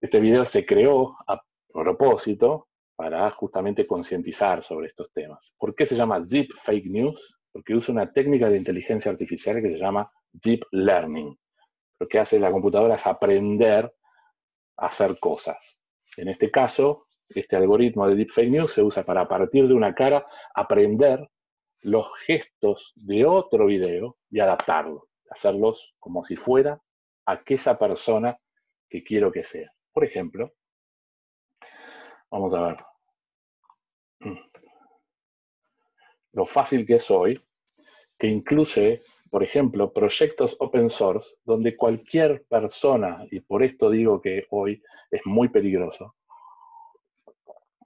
Este 0.00 0.18
video 0.18 0.44
se 0.44 0.66
creó 0.66 1.16
a 1.26 1.40
propósito 1.72 2.68
para 2.96 3.30
justamente 3.30 3.86
concientizar 3.86 4.62
sobre 4.62 4.88
estos 4.88 5.12
temas. 5.12 5.54
¿Por 5.58 5.74
qué 5.74 5.86
se 5.86 5.94
llama 5.94 6.20
Deep 6.20 6.52
Fake 6.54 6.86
News? 6.86 7.38
Porque 7.52 7.74
usa 7.74 7.92
una 7.92 8.12
técnica 8.12 8.50
de 8.50 8.56
inteligencia 8.56 9.10
artificial 9.10 9.62
que 9.62 9.68
se 9.68 9.78
llama 9.78 10.10
Deep 10.32 10.62
Learning. 10.72 11.38
Lo 11.98 12.08
que 12.08 12.18
hace 12.18 12.38
la 12.38 12.50
computadora 12.50 12.94
es 12.94 13.06
aprender 13.06 13.92
a 14.76 14.86
hacer 14.86 15.18
cosas. 15.18 15.80
En 16.16 16.28
este 16.28 16.50
caso, 16.50 17.06
este 17.28 17.56
algoritmo 17.56 18.06
de 18.08 18.14
Deep 18.16 18.30
Fake 18.30 18.50
News 18.50 18.72
se 18.72 18.82
usa 18.82 19.04
para 19.04 19.22
a 19.22 19.28
partir 19.28 19.68
de 19.68 19.74
una 19.74 19.94
cara 19.94 20.26
aprender 20.54 21.30
los 21.82 22.14
gestos 22.26 22.92
de 22.96 23.24
otro 23.24 23.66
video 23.66 24.16
y 24.30 24.40
adaptarlo, 24.40 25.08
hacerlos 25.30 25.94
como 25.98 26.24
si 26.24 26.36
fuera 26.36 26.80
aquella 27.26 27.78
persona 27.78 28.38
que 28.88 29.02
quiero 29.02 29.30
que 29.30 29.44
sea. 29.44 29.72
Por 29.92 30.04
ejemplo, 30.04 30.52
Vamos 32.30 32.54
a 32.54 32.60
ver. 32.60 32.76
Mm. 34.20 34.38
Lo 36.32 36.44
fácil 36.44 36.86
que 36.86 36.94
es 36.94 37.10
hoy, 37.10 37.38
que 38.16 38.28
incluye, 38.28 39.02
por 39.30 39.44
ejemplo, 39.44 39.92
proyectos 39.92 40.56
open 40.58 40.90
source, 40.90 41.36
donde 41.44 41.76
cualquier 41.76 42.44
persona, 42.46 43.24
y 43.30 43.40
por 43.40 43.62
esto 43.62 43.88
digo 43.88 44.20
que 44.20 44.46
hoy 44.50 44.82
es 45.10 45.24
muy 45.24 45.48
peligroso, 45.48 46.16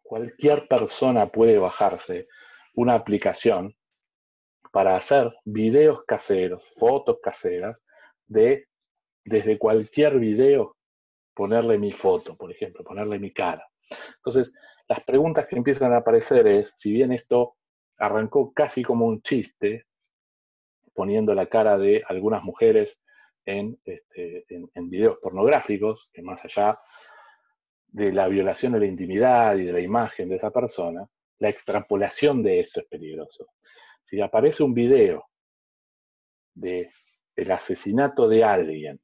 cualquier 0.02 0.66
persona 0.66 1.28
puede 1.28 1.58
bajarse 1.58 2.28
una 2.74 2.94
aplicación 2.94 3.76
para 4.72 4.96
hacer 4.96 5.32
videos 5.44 6.04
caseros, 6.04 6.64
fotos 6.76 7.18
caseras 7.22 7.82
de 8.26 8.66
desde 9.24 9.58
cualquier 9.58 10.18
video, 10.18 10.76
ponerle 11.34 11.78
mi 11.78 11.92
foto, 11.92 12.36
por 12.36 12.50
ejemplo, 12.50 12.84
ponerle 12.84 13.18
mi 13.18 13.32
cara. 13.32 13.66
Entonces, 14.16 14.52
las 14.88 15.02
preguntas 15.04 15.46
que 15.46 15.56
empiezan 15.56 15.92
a 15.92 15.98
aparecer 15.98 16.46
es, 16.46 16.74
si 16.76 16.92
bien 16.92 17.12
esto 17.12 17.56
arrancó 17.98 18.52
casi 18.52 18.82
como 18.82 19.06
un 19.06 19.22
chiste, 19.22 19.86
poniendo 20.94 21.34
la 21.34 21.46
cara 21.46 21.76
de 21.76 22.02
algunas 22.08 22.42
mujeres 22.42 22.98
en, 23.44 23.78
este, 23.84 24.46
en, 24.48 24.90
videos 24.90 25.18
pornográficos, 25.20 26.08
que 26.12 26.22
más 26.22 26.42
allá 26.44 26.78
de 27.88 28.12
la 28.12 28.28
violación 28.28 28.72
de 28.72 28.80
la 28.80 28.86
intimidad 28.86 29.56
y 29.56 29.64
de 29.64 29.72
la 29.72 29.80
imagen 29.80 30.28
de 30.28 30.36
esa 30.36 30.50
persona, 30.50 31.06
la 31.38 31.48
extrapolación 31.48 32.42
de 32.42 32.60
esto 32.60 32.80
es 32.80 32.86
peligroso. 32.86 33.46
Si 34.02 34.20
aparece 34.20 34.62
un 34.62 34.74
video 34.74 35.26
de 36.54 36.90
el 37.36 37.50
asesinato 37.50 38.28
de 38.28 38.44
alguien, 38.44 39.00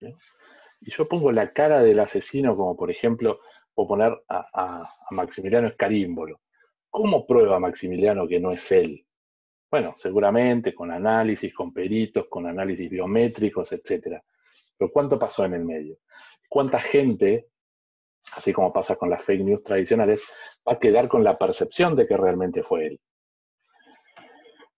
y 0.00 0.90
yo 0.90 1.08
pongo 1.08 1.32
la 1.32 1.52
cara 1.52 1.80
del 1.80 2.00
asesino 2.00 2.56
como 2.56 2.76
por 2.76 2.90
ejemplo, 2.90 3.40
o 3.74 3.88
poner 3.88 4.12
a, 4.28 4.46
a 4.52 4.90
Maximiliano 5.10 5.68
Escarímbolo, 5.68 6.40
¿cómo 6.90 7.26
prueba 7.26 7.58
Maximiliano 7.58 8.28
que 8.28 8.38
no 8.38 8.52
es 8.52 8.70
él? 8.72 9.06
Bueno, 9.72 9.94
seguramente 9.96 10.74
con 10.74 10.90
análisis, 10.90 11.54
con 11.54 11.72
peritos, 11.72 12.26
con 12.28 12.46
análisis 12.46 12.90
biométricos, 12.90 13.72
etc. 13.72 14.20
Pero 14.76 14.92
¿cuánto 14.92 15.18
pasó 15.18 15.46
en 15.46 15.54
el 15.54 15.64
medio? 15.64 15.96
¿Cuánta 16.46 16.78
gente, 16.78 17.48
así 18.34 18.52
como 18.52 18.70
pasa 18.70 18.96
con 18.96 19.08
las 19.08 19.24
fake 19.24 19.42
news 19.42 19.62
tradicionales, 19.62 20.22
va 20.68 20.74
a 20.74 20.78
quedar 20.78 21.08
con 21.08 21.24
la 21.24 21.38
percepción 21.38 21.96
de 21.96 22.06
que 22.06 22.18
realmente 22.18 22.62
fue 22.62 22.86
él? 22.86 23.00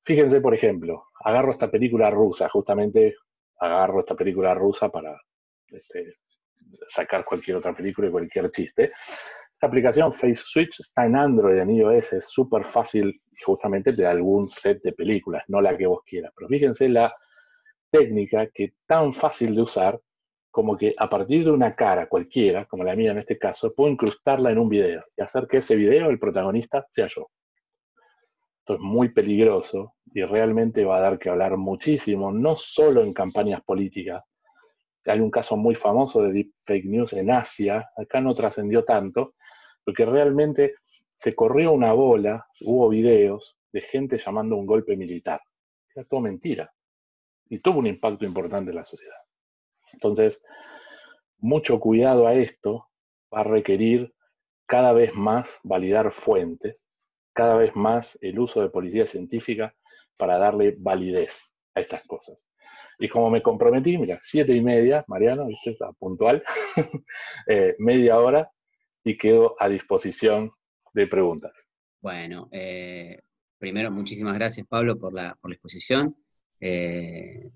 Fíjense, 0.01 0.41
por 0.41 0.55
ejemplo, 0.55 1.07
agarro 1.25 1.51
esta 1.51 1.69
película 1.69 2.09
rusa, 2.09 2.49
justamente 2.49 3.17
agarro 3.59 3.99
esta 3.99 4.15
película 4.15 4.55
rusa 4.55 4.91
para 4.91 5.21
este, 5.67 6.19
sacar 6.87 7.25
cualquier 7.25 7.57
otra 7.57 7.75
película 7.75 8.07
y 8.07 8.13
cualquier 8.13 8.49
chiste. 8.53 8.93
Esta 9.65 9.71
aplicación 9.71 10.13
Face 10.13 10.43
Switch 10.45 10.81
está 10.81 11.07
en 11.07 11.17
Android, 11.17 11.59
en 11.59 11.71
iOS, 11.71 12.13
es 12.13 12.29
súper 12.29 12.65
fácil 12.67 13.19
justamente 13.47 13.93
de 13.93 14.07
algún 14.07 14.47
set 14.47 14.83
de 14.83 14.93
películas, 14.93 15.43
no 15.49 15.59
la 15.63 15.75
que 15.75 15.87
vos 15.87 16.01
quieras. 16.05 16.33
Pero 16.37 16.49
fíjense 16.51 16.87
la 16.87 17.15
técnica 17.91 18.49
que 18.49 18.75
tan 18.87 19.15
fácil 19.15 19.55
de 19.55 19.63
usar 19.63 19.99
como 20.51 20.77
que 20.77 20.95
a 20.99 21.09
partir 21.09 21.47
de 21.47 21.51
una 21.51 21.75
cara 21.75 22.11
cualquiera, 22.11 22.67
como 22.67 22.85
la 22.85 22.95
mía 22.95 23.13
en 23.13 23.21
este 23.21 23.39
caso, 23.39 23.73
puedo 23.75 23.91
incrustarla 23.91 24.51
en 24.51 24.59
un 24.59 24.69
video 24.69 25.03
y 25.17 25.23
hacer 25.23 25.47
que 25.47 25.57
ese 25.57 25.77
video, 25.77 26.11
el 26.11 26.19
protagonista, 26.19 26.87
sea 26.91 27.07
yo. 27.07 27.31
Esto 28.59 28.75
es 28.75 28.81
muy 28.81 29.15
peligroso 29.15 29.95
y 30.13 30.25
realmente 30.25 30.85
va 30.85 30.99
a 30.99 31.01
dar 31.01 31.19
que 31.19 31.31
hablar 31.31 31.57
muchísimo, 31.57 32.31
no 32.31 32.57
solo 32.57 33.03
en 33.03 33.15
campañas 33.15 33.63
políticas. 33.65 34.25
Hay 35.07 35.21
un 35.21 35.31
caso 35.31 35.57
muy 35.57 35.75
famoso 35.75 36.21
de 36.21 36.33
deep 36.33 36.53
fake 36.63 36.85
news 36.85 37.15
en 37.15 37.31
Asia, 37.31 37.89
acá 37.97 38.21
no 38.21 38.35
trascendió 38.35 38.85
tanto, 38.85 39.33
porque 39.85 40.05
realmente 40.05 40.75
se 41.17 41.35
corrió 41.35 41.73
una 41.73 41.93
bola, 41.93 42.47
hubo 42.63 42.89
videos 42.89 43.57
de 43.73 43.81
gente 43.81 44.19
llamando 44.19 44.57
un 44.57 44.67
golpe 44.67 44.97
militar. 44.97 45.41
Era 45.95 46.05
todo 46.07 46.21
mentira. 46.21 46.73
Y 47.49 47.59
tuvo 47.59 47.79
un 47.79 47.87
impacto 47.87 48.25
importante 48.25 48.71
en 48.71 48.77
la 48.77 48.85
sociedad. 48.85 49.17
Entonces, 49.93 50.43
mucho 51.39 51.79
cuidado 51.79 52.27
a 52.27 52.35
esto 52.35 52.89
va 53.33 53.41
a 53.41 53.45
requerir 53.45 54.15
cada 54.67 54.93
vez 54.93 55.15
más 55.15 55.61
validar 55.63 56.11
fuentes, 56.11 56.89
cada 57.33 57.57
vez 57.57 57.75
más 57.75 58.19
el 58.23 58.39
uso 58.39 58.63
de 58.63 58.71
policía 58.71 59.07
científica 59.07 59.75
para 60.17 60.39
darle 60.39 60.75
validez 60.79 61.53
a 61.75 61.81
estas 61.81 62.07
cosas. 62.07 62.49
Y 62.99 63.09
como 63.09 63.31
me 63.31 63.43
comprometí, 63.43 63.99
mira, 63.99 64.19
siete 64.21 64.55
y 64.55 64.61
media, 64.61 65.05
Mariano, 65.09 65.47
¿viste? 65.47 65.77
puntual, 65.99 66.43
eh, 67.49 67.75
media 67.79 68.19
hora, 68.19 68.51
y 69.05 69.17
quedo 69.17 69.55
a 69.61 69.69
disposición 69.69 70.51
de 70.95 71.07
preguntas. 71.07 71.53
Bueno, 72.01 72.49
eh, 72.51 73.21
primero 73.59 73.91
muchísimas 73.91 74.35
gracias 74.35 74.67
Pablo 74.67 74.99
por 74.99 75.13
la, 75.13 75.37
por 75.41 75.51
la 75.51 75.55
exposición. 75.55 76.17
Eh, 76.59 77.51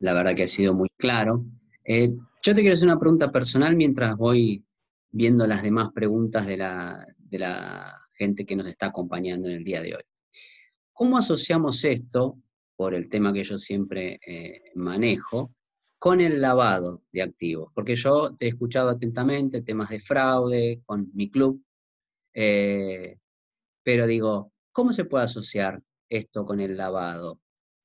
la 0.00 0.12
verdad 0.12 0.34
que 0.34 0.44
ha 0.44 0.48
sido 0.48 0.74
muy 0.74 0.88
claro. 0.96 1.44
Eh, 1.84 2.10
yo 2.42 2.54
te 2.54 2.60
quiero 2.60 2.74
hacer 2.74 2.88
una 2.88 2.98
pregunta 2.98 3.32
personal 3.32 3.76
mientras 3.76 4.16
voy 4.16 4.64
viendo 5.10 5.46
las 5.46 5.62
demás 5.62 5.88
preguntas 5.94 6.46
de 6.46 6.56
la, 6.56 7.04
de 7.16 7.38
la 7.38 7.96
gente 8.12 8.44
que 8.44 8.56
nos 8.56 8.66
está 8.66 8.86
acompañando 8.86 9.48
en 9.48 9.56
el 9.56 9.64
día 9.64 9.80
de 9.80 9.94
hoy. 9.94 10.02
¿Cómo 10.92 11.16
asociamos 11.18 11.82
esto, 11.84 12.38
por 12.76 12.94
el 12.94 13.08
tema 13.08 13.32
que 13.32 13.42
yo 13.42 13.58
siempre 13.58 14.20
manejo, 14.74 15.54
con 16.00 16.22
el 16.22 16.40
lavado 16.40 17.02
de 17.12 17.22
activos? 17.22 17.70
Porque 17.74 17.94
yo 17.94 18.34
te 18.34 18.46
he 18.46 18.48
escuchado 18.48 18.88
atentamente 18.88 19.60
temas 19.60 19.90
de 19.90 20.00
fraude 20.00 20.80
con 20.86 21.10
mi 21.12 21.30
club, 21.30 21.62
eh, 22.32 23.18
pero 23.84 24.06
digo, 24.06 24.50
¿cómo 24.72 24.94
se 24.94 25.04
puede 25.04 25.24
asociar 25.24 25.78
esto 26.08 26.46
con 26.46 26.58
el 26.58 26.78
lavado? 26.78 27.38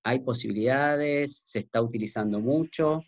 ¿Hay 0.05 0.19
posibilidades? 0.19 1.37
¿Se 1.37 1.59
está 1.59 1.81
utilizando 1.81 2.39
mucho? 2.39 3.03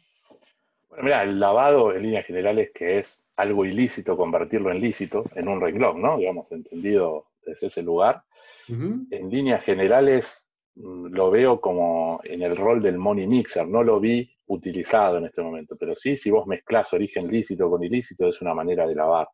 Bueno, 0.89 1.05
mira, 1.05 1.23
el 1.23 1.39
lavado 1.39 1.93
en 1.93 2.03
líneas 2.03 2.25
generales 2.25 2.71
que 2.75 2.99
es 2.99 3.23
algo 3.37 3.63
ilícito, 3.65 4.17
convertirlo 4.17 4.71
en 4.71 4.81
lícito, 4.81 5.23
en 5.35 5.47
un 5.47 5.61
renglón, 5.61 6.01
¿no? 6.01 6.17
Digamos, 6.17 6.51
entendido 6.51 7.27
desde 7.45 7.67
ese 7.67 7.81
lugar. 7.81 8.23
En 8.67 9.29
líneas 9.29 9.63
generales 9.63 10.49
mm, 10.75 11.13
lo 11.13 11.31
veo 11.31 11.61
como 11.61 12.19
en 12.25 12.41
el 12.41 12.57
rol 12.57 12.81
del 12.81 12.97
money 12.97 13.25
mixer, 13.25 13.65
no 13.65 13.83
lo 13.83 14.01
vi 14.01 14.36
utilizado 14.47 15.17
en 15.17 15.25
este 15.25 15.41
momento, 15.41 15.75
pero 15.77 15.95
sí, 15.95 16.17
si 16.17 16.31
vos 16.31 16.47
mezclas 16.47 16.93
origen 16.93 17.27
lícito 17.27 17.69
con 17.69 17.83
ilícito, 17.83 18.27
es 18.27 18.41
una 18.41 18.53
manera 18.53 18.87
de 18.87 18.95
lavar. 18.95 19.27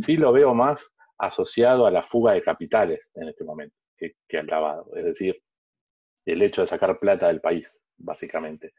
Sí 0.00 0.16
lo 0.16 0.32
veo 0.32 0.54
más 0.54 0.94
asociado 1.18 1.86
a 1.86 1.90
la 1.90 2.02
fuga 2.02 2.34
de 2.34 2.42
capitales 2.42 3.10
en 3.14 3.28
este 3.28 3.42
momento 3.42 3.74
que, 3.96 4.38
al 4.38 4.46
lavado. 4.46 4.86
Es 4.94 5.04
decir, 5.04 5.40
el 6.24 6.42
hecho 6.42 6.60
de 6.60 6.66
sacar 6.66 6.98
plata 6.98 7.28
del 7.28 7.40
país, 7.40 7.82
básicamente. 7.96 8.72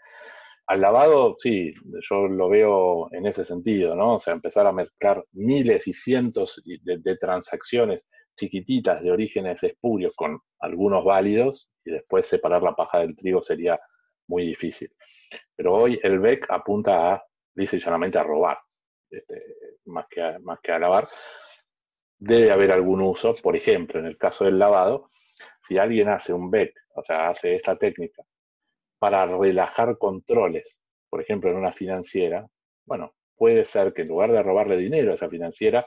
Al 0.68 0.82
lavado, 0.82 1.36
sí, 1.40 1.74
yo 2.10 2.28
lo 2.28 2.50
veo 2.50 3.10
en 3.14 3.26
ese 3.26 3.46
sentido, 3.46 3.96
¿no? 3.96 4.16
O 4.16 4.20
sea, 4.20 4.34
empezar 4.34 4.68
a 4.68 4.74
mezclar 4.74 5.24
miles 5.32 5.88
y 5.88 5.94
cientos 5.94 6.62
de, 6.66 7.18
transacciones 7.18 8.06
chiquititas 8.38 9.02
de 9.02 9.12
orígenes 9.12 9.64
espurios 9.64 10.14
con 10.16 10.40
algunos 10.60 11.06
válidos 11.06 11.72
y 11.86 11.92
después 11.92 12.28
separar 12.28 12.62
la 12.64 12.76
paja 12.76 13.00
del 13.00 13.16
trigo 13.16 13.42
sería 13.42 13.80
muy 14.28 14.46
difícil. 14.46 14.92
Pero 15.56 15.74
hoy 15.74 16.00
el 16.04 16.20
BEC 16.20 16.50
apunta 16.50 17.14
a, 17.14 17.24
dice 17.54 17.80
llanamente, 17.80 18.18
a 18.18 18.24
robar, 18.24 18.58
este, 19.10 19.44
más, 19.86 20.06
que 20.10 20.22
más 20.42 20.60
que 20.62 20.72
a 20.72 20.80
lavar 20.80 21.08
debe 22.20 22.52
haber 22.52 22.72
algún 22.72 23.02
uso, 23.02 23.36
por 23.36 23.56
ejemplo, 23.56 24.00
en 24.00 24.08
el 24.08 24.18
caso 24.18 24.46
del 24.46 24.58
lavado, 24.58 25.08
si 25.62 25.78
alguien 25.78 26.10
hace 26.10 26.34
un 26.34 26.50
BEC, 26.50 26.74
o 26.96 27.04
sea, 27.04 27.30
hace 27.30 27.56
esta 27.56 27.78
técnica 27.78 28.24
para 29.00 29.26
relajar 29.26 29.98
controles, 29.98 30.80
por 31.10 31.22
ejemplo, 31.22 31.52
en 31.52 31.58
una 31.58 31.72
financiera, 31.72 32.48
bueno, 32.86 33.14
puede 33.36 33.66
ser 33.66 33.94
que 33.94 34.02
en 34.02 34.08
lugar 34.08 34.32
de 34.32 34.42
robarle 34.42 34.78
dinero 34.78 35.12
a 35.12 35.16
esa 35.16 35.30
financiera, 35.30 35.86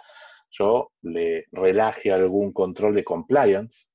yo 0.51 0.93
le 1.03 1.47
relaje 1.53 2.13
algún 2.13 2.53
control 2.53 2.95
de 2.95 3.05
compliance 3.05 3.89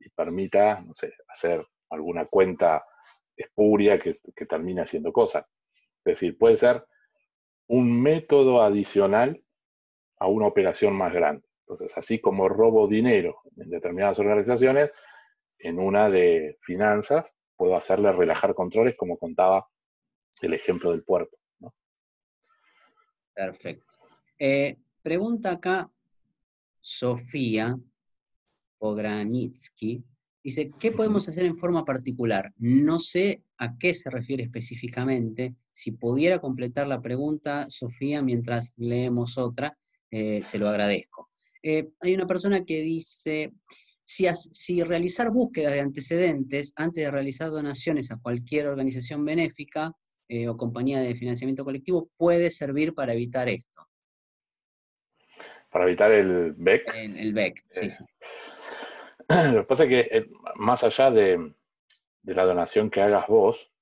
y 0.00 0.08
permita, 0.10 0.80
no 0.80 0.94
sé, 0.94 1.12
hacer 1.28 1.64
alguna 1.90 2.26
cuenta 2.26 2.84
espuria 3.36 3.98
que, 3.98 4.20
que 4.34 4.46
termine 4.46 4.82
haciendo 4.82 5.12
cosas. 5.12 5.44
Es 6.04 6.20
decir, 6.20 6.38
puede 6.38 6.56
ser 6.56 6.84
un 7.68 8.00
método 8.00 8.62
adicional 8.62 9.42
a 10.18 10.28
una 10.28 10.46
operación 10.46 10.94
más 10.94 11.12
grande. 11.12 11.46
Entonces, 11.60 11.96
así 11.96 12.20
como 12.20 12.48
robo 12.48 12.86
dinero 12.86 13.40
en 13.56 13.70
determinadas 13.70 14.18
organizaciones, 14.18 14.92
en 15.58 15.78
una 15.78 16.08
de 16.08 16.58
finanzas 16.62 17.34
puedo 17.56 17.76
hacerle 17.76 18.12
relajar 18.12 18.54
controles, 18.54 18.96
como 18.96 19.18
contaba 19.18 19.66
el 20.42 20.54
ejemplo 20.54 20.90
del 20.92 21.02
puerto. 21.02 21.36
Perfecto. 23.34 23.94
Eh, 24.38 24.76
pregunta 25.02 25.52
acá 25.52 25.90
Sofía 26.78 27.76
Pogranitsky. 28.78 30.04
Dice, 30.46 30.70
¿qué 30.78 30.92
podemos 30.92 31.28
hacer 31.28 31.44
en 31.44 31.58
forma 31.58 31.84
particular? 31.84 32.52
No 32.58 33.00
sé 33.00 33.42
a 33.58 33.76
qué 33.76 33.92
se 33.94 34.10
refiere 34.10 34.44
específicamente. 34.44 35.56
Si 35.72 35.90
pudiera 35.90 36.38
completar 36.38 36.86
la 36.86 37.02
pregunta, 37.02 37.66
Sofía, 37.68 38.22
mientras 38.22 38.72
leemos 38.76 39.38
otra, 39.38 39.76
eh, 40.08 40.44
se 40.44 40.60
lo 40.60 40.68
agradezco. 40.68 41.30
Eh, 41.64 41.88
hay 42.00 42.14
una 42.14 42.28
persona 42.28 42.64
que 42.64 42.80
dice, 42.82 43.54
si, 44.04 44.84
realizar 44.84 45.32
búsquedas 45.32 45.72
de 45.72 45.80
antecedentes 45.80 46.72
antes 46.76 47.02
de 47.02 47.10
realizar 47.10 47.50
donaciones 47.50 48.12
a 48.12 48.18
cualquier 48.18 48.68
organización 48.68 49.24
benéfica 49.24 49.90
eh, 50.28 50.46
o 50.46 50.56
compañía 50.56 51.00
de 51.00 51.16
financiamiento 51.16 51.64
colectivo 51.64 52.08
puede 52.16 52.52
servir 52.52 52.94
para 52.94 53.14
evitar 53.14 53.48
esto. 53.48 53.88
Para 55.72 55.86
evitar 55.86 56.12
el 56.12 56.52
BEC. 56.52 56.94
El, 56.94 57.34
BEC, 57.34 57.64
sí, 57.68 57.90
sí. 57.90 58.04
Lo 59.52 59.60
que 59.62 59.66
pasa 59.66 59.84
es 59.84 59.90
que 59.90 60.30
más 60.56 60.84
allá 60.84 61.10
de, 61.10 61.52
la 62.22 62.44
donación 62.44 62.90
que 62.90 63.02
hagas 63.02 63.26
vos, 63.26 63.72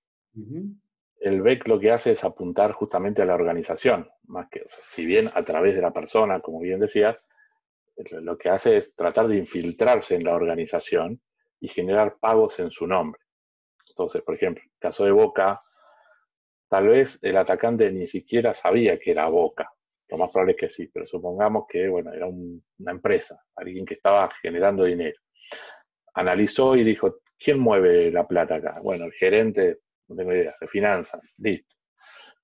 el 1.21 1.43
BEC 1.43 1.69
lo 1.69 1.79
que 1.79 1.91
hace 1.91 2.13
es 2.13 2.25
apuntar 2.25 2.73
justamente 2.73 3.23
a 3.23 3.27
la 3.27 3.35
organización, 3.35 4.11
más 4.25 4.49
que, 4.49 4.65
si 4.89 5.07
bien 5.07 5.31
a 5.35 5.45
través 5.45 5.75
de 5.75 5.83
la 5.83 5.93
persona, 5.93 6.41
como 6.41 6.61
bien 6.61 6.81
decías, 6.81 7.17
lo 7.97 8.37
que 8.37 8.49
hace 8.49 8.77
es 8.77 8.95
tratar 8.95 9.29
de 9.29 9.37
infiltrarse 9.37 10.17
en 10.17 10.25
la 10.25 10.35
organización 10.35 11.21
y 11.61 11.69
generar 11.69 12.19
pagos 12.19 12.59
en 12.61 12.71
su 12.71 12.87
nombre. 12.87 13.21
Entonces, 13.89 14.23
por 14.23 14.35
ejemplo, 14.35 14.63
en 14.63 14.71
el 14.71 14.79
caso 14.79 15.05
de 15.05 15.13
Boca, 15.13 15.63
tal 16.69 16.89
vez 16.89 17.19
el 17.23 17.37
atacante 17.37 17.91
ni 17.93 18.07
siquiera 18.07 18.53
sabía 18.55 18.99
que 18.99 19.13
era 19.13 19.29
Boca. 19.29 19.73
Lo 20.09 20.19
más 20.19 20.31
probable 20.31 20.53
es 20.53 20.59
que 20.59 20.69
sí, 20.69 20.91
pero 20.93 21.07
supongamos 21.07 21.65
que 21.69 21.89
bueno, 21.89 22.13
era 22.13 22.27
una 22.27 22.91
empresa, 22.91 23.43
alguien 23.57 23.85
que 23.85 23.95
estaba 23.95 24.31
generando 24.43 24.85
dinero. 24.85 25.19
Analizó 26.15 26.77
y 26.77 26.85
dijo, 26.85 27.17
¿quién 27.39 27.59
mueve 27.59 28.11
la 28.11 28.27
plata 28.27 28.57
acá? 28.57 28.81
Bueno, 28.83 29.07
el 29.07 29.13
gerente, 29.13 29.81
no 30.09 30.17
tengo 30.17 30.33
idea, 30.33 30.55
de 30.61 30.69
finanzas, 30.69 31.35
listo. 31.39 31.75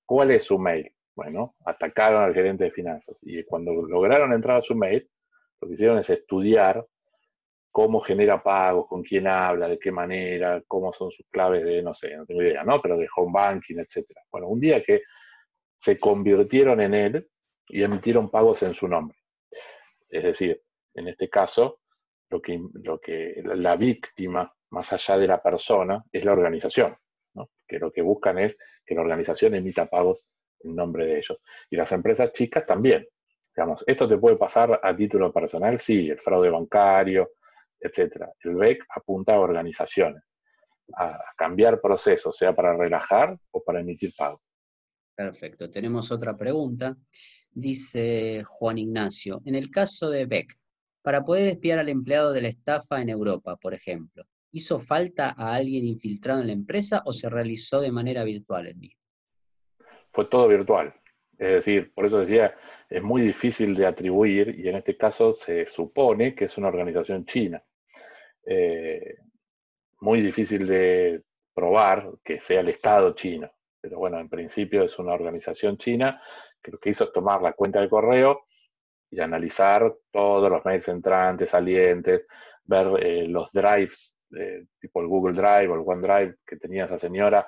¿Cuál 0.05 0.31
es 0.31 0.43
su 0.43 0.57
mail? 0.59 0.91
Bueno, 1.15 1.55
atacaron 1.65 2.23
al 2.23 2.33
gerente 2.33 2.65
de 2.65 2.71
finanzas 2.71 3.19
y 3.21 3.43
cuando 3.43 3.73
lograron 3.73 4.33
entrar 4.33 4.57
a 4.57 4.61
su 4.61 4.75
mail, 4.75 5.09
lo 5.61 5.67
que 5.67 5.75
hicieron 5.75 5.99
es 5.99 6.09
estudiar 6.09 6.85
cómo 7.71 7.99
genera 8.01 8.43
pagos, 8.43 8.87
con 8.87 9.01
quién 9.01 9.27
habla, 9.27 9.67
de 9.67 9.79
qué 9.79 9.91
manera, 9.91 10.61
cómo 10.67 10.91
son 10.91 11.09
sus 11.09 11.25
claves 11.29 11.63
de, 11.63 11.81
no 11.81 11.93
sé, 11.93 12.15
no 12.17 12.25
tengo 12.25 12.41
idea, 12.41 12.63
¿no? 12.63 12.81
Pero 12.81 12.97
de 12.97 13.07
home 13.15 13.31
banking, 13.33 13.77
etc. 13.77 14.05
Bueno, 14.29 14.47
un 14.47 14.59
día 14.59 14.83
que 14.83 15.01
se 15.77 15.97
convirtieron 15.97 16.81
en 16.81 16.93
él 16.93 17.29
y 17.71 17.83
emitieron 17.83 18.29
pagos 18.29 18.63
en 18.63 18.73
su 18.73 18.87
nombre. 18.87 19.17
Es 20.09 20.23
decir, 20.23 20.61
en 20.93 21.07
este 21.07 21.29
caso, 21.29 21.79
lo 22.29 22.41
que, 22.41 22.61
lo 22.73 22.99
que 22.99 23.41
la 23.43 23.75
víctima, 23.77 24.53
más 24.71 24.91
allá 24.91 25.17
de 25.17 25.27
la 25.27 25.41
persona, 25.41 26.03
es 26.11 26.25
la 26.25 26.33
organización, 26.33 26.95
¿no? 27.33 27.49
que 27.65 27.79
lo 27.79 27.91
que 27.91 28.01
buscan 28.01 28.39
es 28.39 28.57
que 28.85 28.93
la 28.93 29.01
organización 29.01 29.55
emita 29.55 29.85
pagos 29.85 30.25
en 30.59 30.75
nombre 30.75 31.05
de 31.05 31.17
ellos. 31.17 31.37
Y 31.69 31.77
las 31.77 31.91
empresas 31.93 32.33
chicas 32.33 32.65
también. 32.65 33.07
Digamos, 33.55 33.83
esto 33.87 34.07
te 34.07 34.17
puede 34.17 34.37
pasar 34.37 34.79
a 34.81 34.95
título 34.95 35.31
personal, 35.31 35.79
sí, 35.79 36.09
el 36.09 36.19
fraude 36.19 36.49
bancario, 36.49 37.31
etcétera. 37.79 38.31
El 38.43 38.55
BEC 38.55 38.83
apunta 38.95 39.35
a 39.35 39.39
organizaciones, 39.39 40.23
a 40.95 41.19
cambiar 41.37 41.79
procesos, 41.81 42.37
sea 42.37 42.53
para 42.53 42.75
relajar 42.75 43.37
o 43.51 43.63
para 43.63 43.79
emitir 43.79 44.13
pago. 44.17 44.41
Perfecto. 45.15 45.69
Tenemos 45.69 46.11
otra 46.11 46.37
pregunta. 46.37 46.97
Dice 47.53 48.43
Juan 48.45 48.77
Ignacio, 48.77 49.41
en 49.45 49.55
el 49.55 49.69
caso 49.69 50.09
de 50.09 50.25
BEC, 50.25 50.57
para 51.01 51.23
poder 51.23 51.49
espiar 51.49 51.79
al 51.79 51.89
empleado 51.89 52.31
de 52.31 52.41
la 52.41 52.47
estafa 52.47 53.01
en 53.01 53.09
Europa, 53.09 53.57
por 53.57 53.73
ejemplo, 53.73 54.25
¿hizo 54.51 54.79
falta 54.79 55.33
a 55.37 55.53
alguien 55.55 55.85
infiltrado 55.85 56.41
en 56.41 56.47
la 56.47 56.53
empresa 56.53 57.01
o 57.05 57.13
se 57.13 57.29
realizó 57.29 57.81
de 57.81 57.91
manera 57.91 58.23
virtual 58.23 58.67
el 58.67 58.77
mismo? 58.77 59.01
Fue 60.11 60.25
todo 60.25 60.47
virtual. 60.47 60.93
Es 61.37 61.53
decir, 61.53 61.91
por 61.93 62.05
eso 62.05 62.19
decía, 62.19 62.55
es 62.87 63.01
muy 63.01 63.23
difícil 63.23 63.75
de 63.75 63.87
atribuir 63.87 64.59
y 64.59 64.69
en 64.69 64.75
este 64.75 64.95
caso 64.95 65.33
se 65.33 65.65
supone 65.65 66.35
que 66.35 66.45
es 66.45 66.57
una 66.57 66.67
organización 66.67 67.25
china. 67.25 67.63
Eh, 68.45 69.15
muy 70.01 70.21
difícil 70.21 70.67
de 70.67 71.23
probar 71.53 72.11
que 72.23 72.39
sea 72.39 72.61
el 72.61 72.69
Estado 72.69 73.13
chino, 73.15 73.51
pero 73.81 73.97
bueno, 73.97 74.19
en 74.19 74.29
principio 74.29 74.83
es 74.83 74.99
una 74.99 75.13
organización 75.13 75.77
china 75.77 76.21
que 76.61 76.71
lo 76.71 76.77
que 76.79 76.91
hizo 76.91 77.05
es 77.05 77.11
tomar 77.11 77.41
la 77.41 77.53
cuenta 77.53 77.81
de 77.81 77.89
correo 77.89 78.43
y 79.09 79.19
analizar 79.19 79.93
todos 80.11 80.49
los 80.49 80.63
mails 80.63 80.87
entrantes, 80.87 81.49
salientes, 81.49 82.25
ver 82.63 83.03
eh, 83.03 83.27
los 83.27 83.51
drives, 83.51 84.17
eh, 84.37 84.65
tipo 84.79 85.01
el 85.01 85.07
Google 85.07 85.33
Drive 85.33 85.67
o 85.67 85.75
el 85.75 85.83
OneDrive 85.85 86.37
que 86.45 86.55
tenía 86.57 86.85
esa 86.85 86.97
señora, 86.97 87.47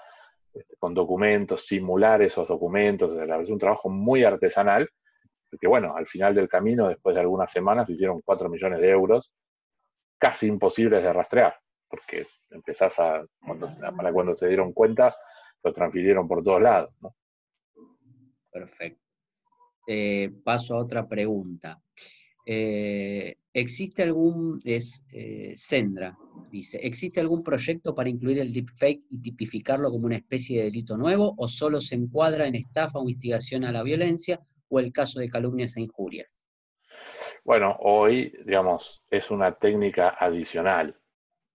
este, 0.54 0.76
con 0.78 0.94
documentos, 0.94 1.66
simular 1.66 2.22
esos 2.22 2.48
documentos, 2.48 3.14
es 3.18 3.50
un 3.50 3.60
trabajo 3.60 3.90
muy 3.90 4.24
artesanal, 4.24 4.90
porque 5.50 5.68
bueno, 5.68 5.96
al 5.96 6.06
final 6.08 6.36
del 6.36 6.50
camino, 6.50 6.90
después 6.90 7.16
de 7.16 7.22
algunas 7.22 7.52
semanas, 7.52 7.90
hicieron 7.90 8.22
4 8.22 8.50
millones 8.50 8.82
de 8.82 8.90
euros 8.90 9.34
casi 10.18 10.48
imposibles 10.48 11.04
de 11.04 11.14
rastrear, 11.14 11.56
porque 11.88 12.28
empezás 12.50 13.00
a, 13.00 13.24
para 13.96 14.12
cuando 14.14 14.36
se 14.36 14.48
dieron 14.48 14.74
cuenta, 14.74 15.16
lo 15.64 15.74
transfirieron 15.74 16.28
por 16.28 16.44
todos 16.44 16.62
lados. 16.62 16.94
Perfecto. 18.52 19.03
Eh, 19.86 20.32
paso 20.44 20.76
a 20.76 20.80
otra 20.80 21.08
pregunta. 21.08 21.82
Eh, 22.46 23.36
¿Existe 23.54 24.04
algún, 24.04 24.60
es 24.64 25.06
eh, 25.12 25.54
Sendra, 25.56 26.18
dice, 26.50 26.80
¿existe 26.82 27.20
algún 27.20 27.44
proyecto 27.44 27.94
para 27.94 28.10
incluir 28.10 28.40
el 28.40 28.52
deepfake 28.52 29.04
y 29.10 29.22
tipificarlo 29.22 29.92
como 29.92 30.08
una 30.08 30.18
especie 30.18 30.58
de 30.58 30.66
delito 30.66 30.98
nuevo 30.98 31.36
o 31.38 31.48
solo 31.48 31.80
se 31.80 31.96
encuadra 31.96 32.48
en 32.48 32.56
estafa 32.56 33.00
o 33.00 33.08
instigación 33.08 33.64
a 33.64 33.72
la 33.72 33.84
violencia 33.84 34.42
o 34.70 34.80
el 34.80 34.92
caso 34.92 35.20
de 35.20 35.30
calumnias 35.30 35.78
e 35.78 35.82
injurias? 35.82 36.50
Bueno, 37.44 37.78
hoy, 37.82 38.34
digamos, 38.46 39.04
es 39.10 39.30
una 39.30 39.54
técnica 39.54 40.16
adicional 40.18 41.00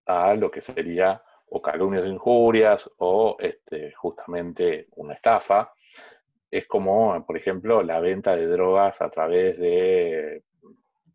a 0.06 0.34
lo 0.34 0.50
que 0.50 0.62
sería 0.62 1.22
o 1.46 1.60
calumnias 1.60 2.04
e 2.04 2.08
injurias 2.08 2.90
o 2.98 3.36
este, 3.40 3.92
justamente 3.92 4.88
una 4.96 5.14
estafa. 5.14 5.72
Es 6.50 6.66
como, 6.66 7.24
por 7.26 7.36
ejemplo, 7.36 7.82
la 7.82 8.00
venta 8.00 8.34
de 8.34 8.46
drogas 8.46 9.00
a 9.02 9.10
través 9.10 9.58
de 9.58 10.42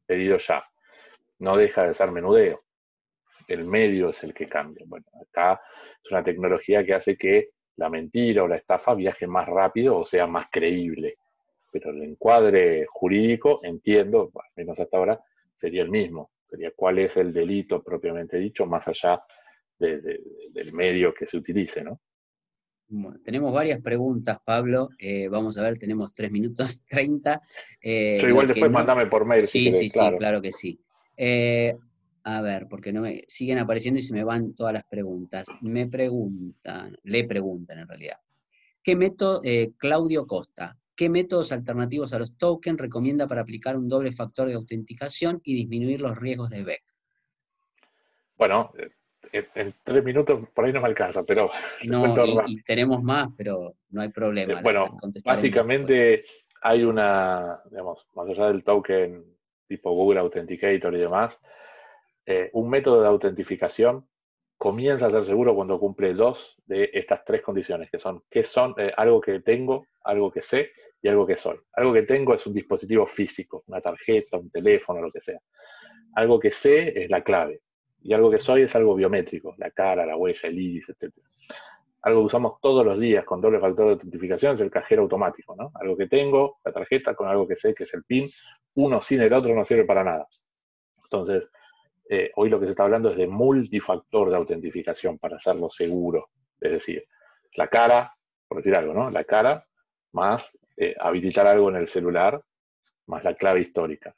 pedido 0.06 0.38
ya. 0.38 0.64
No 1.40 1.58
deja 1.58 1.88
de 1.88 1.94
ser 1.94 2.12
menudeo. 2.12 2.64
El 3.48 3.66
medio 3.66 4.10
es 4.10 4.24
el 4.24 4.34
que 4.34 4.48
cambia. 4.48 4.86
Bueno, 4.88 5.06
acá 5.22 5.62
es 6.04 6.12
una 6.12 6.24
tecnología 6.24 6.86
que 6.86 6.94
hace 6.94 7.18
que 7.18 7.50
la 7.76 7.90
mentira 7.90 8.44
o 8.44 8.48
la 8.48 8.56
estafa 8.56 8.94
viaje 8.94 9.28
más 9.28 9.48
rápido 9.48 9.98
o 9.98 10.06
sea 10.06 10.28
más 10.28 10.48
creíble 10.52 11.18
pero 11.74 11.90
el 11.90 12.04
encuadre 12.04 12.86
jurídico, 12.88 13.60
entiendo, 13.64 14.32
al 14.36 14.52
menos 14.56 14.80
hasta 14.80 14.96
ahora, 14.96 15.20
sería 15.56 15.82
el 15.82 15.90
mismo. 15.90 16.30
Sería 16.48 16.72
cuál 16.76 17.00
es 17.00 17.18
el 17.18 17.34
delito 17.34 17.82
propiamente 17.82 18.38
dicho, 18.38 18.68
más 18.68 18.88
allá 18.88 19.24
del 19.80 20.72
medio 20.72 21.16
que 21.16 21.26
se 21.26 21.36
utilice, 21.36 21.84
¿no? 21.84 22.00
Bueno, 22.96 23.20
tenemos 23.24 23.52
varias 23.52 23.82
preguntas, 23.82 24.38
Pablo. 24.46 24.90
Eh, 25.00 25.28
vamos 25.28 25.58
a 25.58 25.64
ver, 25.64 25.80
tenemos 25.80 26.14
tres 26.14 26.32
minutos 26.32 26.84
30. 26.88 27.42
Eh, 27.82 28.20
Yo 28.22 28.30
igual 28.30 28.48
después 28.48 28.72
mandame 28.72 29.08
por 29.08 29.26
mail. 29.26 29.42
Sí, 29.42 29.72
sí, 29.72 29.90
sí, 29.90 30.00
claro 30.18 30.42
que 30.42 30.52
sí. 30.52 30.80
Eh, 31.18 31.76
a 32.26 32.42
ver, 32.42 32.68
porque 32.70 32.94
no 32.94 33.02
me 33.02 33.24
siguen 33.28 33.58
apareciendo 33.58 34.00
y 34.00 34.04
se 34.04 34.14
me 34.14 34.24
van 34.24 34.54
todas 34.54 34.74
las 34.74 34.86
preguntas. 34.86 35.48
Me 35.62 35.88
preguntan, 35.88 36.96
le 37.04 37.24
preguntan 37.24 37.80
en 37.80 37.88
realidad. 37.88 38.18
¿Qué 38.84 38.96
método, 38.96 39.42
Claudio 39.78 40.28
Costa, 40.28 40.78
¿Qué 40.96 41.10
métodos 41.10 41.52
alternativos 41.52 42.14
a 42.14 42.20
los 42.20 42.38
tokens 42.38 42.80
recomienda 42.80 43.28
para 43.28 43.42
aplicar 43.42 43.76
un 43.76 43.90
doble 43.90 44.12
factor 44.12 44.48
de 44.48 44.54
autenticación 44.54 45.42
y 45.44 45.56
disminuir 45.56 46.00
los 46.00 46.16
riesgos 46.16 46.52
de 46.52 46.64
BEC? 46.64 46.84
Bueno, 48.38 48.72
eh, 49.34 49.48
en 49.56 49.74
tres 49.84 50.04
minutos 50.04 50.48
por 50.54 50.66
ahí 50.66 50.72
no 50.72 50.80
me 50.80 50.88
alcanza, 50.88 51.24
pero... 51.24 51.50
No, 51.86 52.14
y, 52.48 52.62
tenemos 52.62 53.02
más, 53.02 53.30
pero 53.36 53.74
no 53.90 54.02
hay 54.02 54.10
problema. 54.10 54.54
Eh, 54.54 54.60
bueno, 54.62 54.96
básicamente 55.26 56.24
hay 56.62 56.84
una, 56.84 57.60
digamos, 57.70 58.08
más 58.14 58.30
allá 58.30 58.48
del 58.48 58.64
token 58.64 59.26
tipo 59.68 59.92
Google 59.92 60.20
Authenticator 60.20 60.94
y 60.94 61.00
demás, 61.00 61.40
eh, 62.26 62.52
un 62.54 62.70
método 62.70 63.02
de 63.02 63.08
autentificación 63.08 64.08
comienza 64.56 65.08
a 65.08 65.12
ser 65.12 65.24
seguro 65.24 65.56
cuando 65.56 65.80
cumple 65.80 66.14
dos 66.14 66.56
de 66.66 66.92
estas 66.94 67.26
tres 67.26 67.42
condiciones, 67.42 67.90
que 67.90 68.00
son, 68.00 68.24
¿qué 68.30 68.44
son 68.44 68.76
algo 68.96 69.20
que 69.20 69.40
tengo, 69.40 69.88
algo 70.04 70.32
que 70.32 70.42
sé 70.42 70.72
y 71.02 71.10
algo 71.10 71.26
que 71.26 71.36
soy. 71.36 71.58
Algo 71.74 71.92
que 71.92 72.04
tengo 72.04 72.34
es 72.34 72.46
un 72.48 72.54
dispositivo 72.54 73.06
físico, 73.06 73.64
una 73.68 73.82
tarjeta, 73.82 74.38
un 74.38 74.50
teléfono, 74.50 75.02
lo 75.02 75.12
que 75.12 75.22
sea. 75.22 75.40
Algo 76.16 76.40
que 76.40 76.52
sé 76.52 77.04
es 77.04 77.10
la 77.10 77.24
clave. 77.24 77.63
Y 78.04 78.14
algo 78.14 78.30
que 78.30 78.40
soy 78.40 78.64
es 78.64 78.76
algo 78.76 78.96
biométrico, 78.96 79.56
la 79.58 79.72
cara, 79.72 80.06
la 80.06 80.18
huella, 80.18 80.50
el 80.50 80.60
iris, 80.60 80.90
etc. 80.90 81.14
Algo 82.02 82.22
que 82.22 82.26
usamos 82.26 82.60
todos 82.62 82.86
los 82.86 83.00
días 83.00 83.24
con 83.24 83.40
doble 83.40 83.60
factor 83.60 83.86
de 83.88 83.92
autentificación 83.94 84.56
es 84.56 84.62
el 84.62 84.70
cajero 84.70 85.04
automático, 85.04 85.56
¿no? 85.56 85.72
Algo 85.76 85.96
que 85.96 86.08
tengo, 86.08 86.60
la 86.66 86.74
tarjeta, 86.74 87.16
con 87.16 87.28
algo 87.28 87.48
que 87.48 87.56
sé 87.56 87.74
que 87.74 87.84
es 87.84 87.94
el 87.94 88.04
PIN, 88.04 88.30
uno 88.76 89.00
sin 89.00 89.22
el 89.22 89.34
otro 89.34 89.56
no 89.56 89.66
sirve 89.66 89.86
para 89.86 90.04
nada. 90.04 90.28
Entonces, 91.04 91.50
eh, 92.10 92.32
hoy 92.36 92.50
lo 92.50 92.60
que 92.60 92.66
se 92.66 92.72
está 92.72 92.84
hablando 92.84 93.10
es 93.10 93.18
de 93.18 93.28
multifactor 93.28 94.30
de 94.30 94.36
autentificación 94.36 95.18
para 95.18 95.38
hacerlo 95.38 95.70
seguro. 95.70 96.30
Es 96.60 96.74
decir, 96.74 97.06
la 97.56 97.68
cara, 97.68 98.14
por 98.48 98.58
decir 98.58 98.76
algo, 98.76 98.94
¿no? 98.94 99.10
La 99.10 99.24
cara 99.24 99.66
más 100.12 100.58
eh, 100.76 100.96
habilitar 101.00 101.48
algo 101.48 101.70
en 101.70 101.78
el 101.78 101.88
celular, 101.88 102.44
más 103.08 103.24
la 103.24 103.36
clave 103.36 103.62
histórica. 103.62 104.16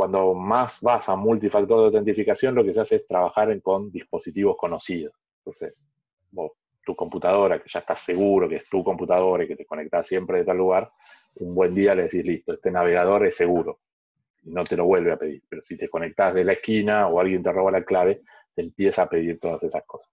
Cuando 0.00 0.32
más 0.32 0.80
vas 0.80 1.10
a 1.10 1.14
multifactor 1.14 1.78
de 1.80 1.84
autentificación, 1.84 2.54
lo 2.54 2.64
que 2.64 2.72
se 2.72 2.80
hace 2.80 2.96
es 2.96 3.06
trabajar 3.06 3.60
con 3.60 3.92
dispositivos 3.92 4.56
conocidos. 4.56 5.12
Entonces, 5.40 5.84
vos, 6.30 6.52
tu 6.82 6.96
computadora, 6.96 7.62
que 7.62 7.68
ya 7.68 7.80
estás 7.80 8.00
seguro 8.00 8.48
que 8.48 8.56
es 8.56 8.66
tu 8.66 8.82
computadora 8.82 9.44
y 9.44 9.48
que 9.48 9.56
te 9.56 9.66
conectas 9.66 10.06
siempre 10.06 10.38
de 10.38 10.46
tal 10.46 10.56
lugar, 10.56 10.90
un 11.34 11.54
buen 11.54 11.74
día 11.74 11.94
le 11.94 12.04
decís, 12.04 12.24
listo, 12.24 12.54
este 12.54 12.70
navegador 12.70 13.26
es 13.26 13.36
seguro. 13.36 13.80
Y 14.42 14.52
no 14.52 14.64
te 14.64 14.74
lo 14.74 14.86
vuelve 14.86 15.12
a 15.12 15.18
pedir. 15.18 15.42
Pero 15.46 15.60
si 15.60 15.76
te 15.76 15.90
conectas 15.90 16.32
de 16.32 16.44
la 16.44 16.52
esquina 16.54 17.06
o 17.06 17.20
alguien 17.20 17.42
te 17.42 17.52
roba 17.52 17.70
la 17.70 17.84
clave, 17.84 18.22
te 18.54 18.62
empieza 18.62 19.02
a 19.02 19.08
pedir 19.10 19.38
todas 19.38 19.62
esas 19.64 19.82
cosas. 19.84 20.08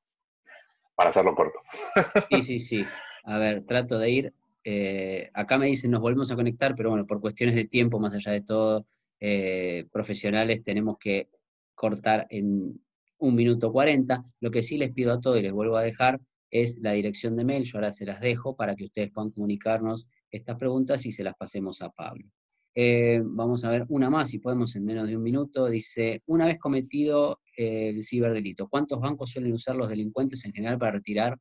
Para 0.95 1.11
hacerlo 1.11 1.33
corto. 1.33 1.59
Sí, 2.29 2.41
sí, 2.41 2.59
sí. 2.59 2.85
A 3.23 3.39
ver, 3.39 3.61
trato 3.61 3.97
de 3.97 4.09
ir. 4.09 4.33
Eh, 4.65 5.29
acá 5.33 5.57
me 5.57 5.67
dicen, 5.67 5.91
nos 5.91 6.01
volvemos 6.01 6.29
a 6.29 6.35
conectar, 6.35 6.75
pero 6.75 6.89
bueno, 6.89 7.07
por 7.07 7.21
cuestiones 7.21 7.55
de 7.55 7.63
tiempo, 7.63 8.01
más 8.01 8.13
allá 8.13 8.33
de 8.33 8.41
todo, 8.41 8.85
eh, 9.20 9.86
profesionales, 9.91 10.63
tenemos 10.63 10.97
que 10.99 11.30
cortar 11.76 12.28
en 12.30 12.80
un 13.20 13.36
minuto 13.36 13.72
cuarenta. 13.72 14.22
Lo 14.39 14.51
que 14.51 14.63
sí 14.63 14.78
les 14.78 14.91
pido 14.91 15.13
a 15.13 15.22
todos 15.22 15.39
y 15.39 15.43
les 15.43 15.53
vuelvo 15.53 15.78
a 15.78 15.84
dejar 15.84 16.20
es 16.49 16.80
la 16.82 16.93
dirección 16.93 17.36
de 17.36 17.43
mail, 17.43 17.65
yo 17.65 17.78
ahora 17.78 17.91
se 17.91 18.05
las 18.05 18.22
dejo 18.22 18.55
para 18.55 18.76
que 18.76 18.86
ustedes 18.86 19.11
puedan 19.11 19.32
comunicarnos 19.32 20.07
estas 20.32 20.55
preguntas 20.55 21.05
y 21.05 21.11
se 21.11 21.24
las 21.24 21.36
pasemos 21.36 21.82
a 21.82 21.89
Pablo. 21.89 22.26
Eh, 22.74 23.22
vamos 23.24 23.65
a 23.65 23.72
ver 23.72 23.86
una 23.89 24.09
más, 24.09 24.30
si 24.30 24.39
podemos, 24.39 24.76
en 24.76 24.86
menos 24.86 25.09
de 25.09 25.18
un 25.18 25.24
minuto. 25.24 25.68
Dice, 25.68 26.22
una 26.28 26.45
vez 26.45 26.59
cometido 26.59 27.41
el 27.55 28.03
ciberdelito, 28.03 28.68
¿cuántos 28.70 28.99
bancos 28.99 29.32
suelen 29.32 29.51
usar 29.53 29.76
los 29.76 29.89
delincuentes 29.89 30.45
en 30.45 30.53
general 30.53 30.78
para 30.78 30.91
retirar 30.91 31.38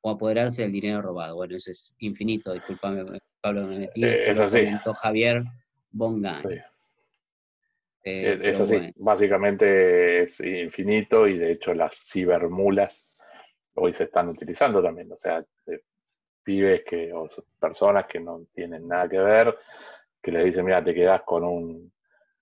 o 0.00 0.10
apoderarse 0.10 0.62
del 0.62 0.72
dinero 0.72 1.02
robado? 1.02 1.36
Bueno, 1.36 1.56
eso 1.56 1.70
es 1.70 1.94
infinito, 1.98 2.54
discúlpame, 2.54 3.20
Pablo, 3.42 3.66
me 3.66 3.78
metí. 3.78 4.02
Eh, 4.02 4.30
eso 4.30 4.48
sí. 4.48 4.66
Javier 5.02 5.42
Bongan. 5.96 6.42
Eh, 8.02 8.38
eso 8.42 8.66
sí, 8.66 8.92
básicamente 8.96 10.22
es 10.22 10.38
infinito 10.40 11.26
y 11.26 11.38
de 11.38 11.52
hecho 11.52 11.74
las 11.74 11.96
cibermulas 11.96 13.08
hoy 13.74 13.94
se 13.94 14.04
están 14.04 14.28
utilizando 14.28 14.82
también. 14.82 15.10
O 15.10 15.18
sea, 15.18 15.44
pibes 16.42 16.84
que, 16.84 17.12
o 17.12 17.26
personas 17.58 18.06
que 18.06 18.20
no 18.20 18.46
tienen 18.54 18.86
nada 18.86 19.08
que 19.08 19.18
ver, 19.18 19.56
que 20.22 20.30
les 20.30 20.44
dicen, 20.44 20.64
mira, 20.66 20.84
te 20.84 20.94
quedás 20.94 21.22
con 21.22 21.44
un, 21.44 21.92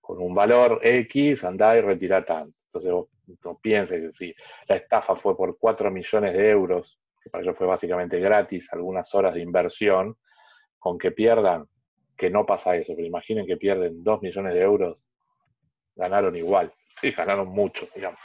con 0.01 0.21
un 0.21 0.35
valor 0.35 0.81
X, 0.83 1.45
andá 1.45 1.77
y 1.79 1.81
retira 1.81 2.25
tanto. 2.25 2.59
Entonces 2.67 2.93
vos 2.93 3.09
no 3.45 3.59
pienses 3.59 4.01
que 4.01 4.13
si 4.13 4.35
la 4.69 4.77
estafa 4.77 5.15
fue 5.15 5.37
por 5.37 5.57
4 5.59 5.91
millones 5.91 6.35
de 6.35 6.51
euros, 6.51 6.99
que 7.23 7.31
para 7.31 7.43
ellos 7.43 7.57
fue 7.57 7.67
básicamente 7.67 8.19
gratis, 8.19 8.71
algunas 8.73 9.15
horas 9.15 9.35
de 9.35 9.41
inversión, 9.41 10.19
con 10.79 10.99
que 10.99 11.13
pierdan, 11.13 11.67
que 12.17 12.31
no 12.31 12.47
pasa 12.47 12.77
eso, 12.77 12.95
pero 12.95 13.07
imaginen 13.07 13.47
que 13.47 13.57
pierden 13.57 14.03
2 14.03 14.23
millones 14.23 14.55
de 14.55 14.61
euros, 14.61 14.99
ganaron 15.97 16.37
igual, 16.37 16.73
sí, 17.01 17.11
ganaron 17.11 17.49
mucho, 17.49 17.89
digamos. 17.95 18.21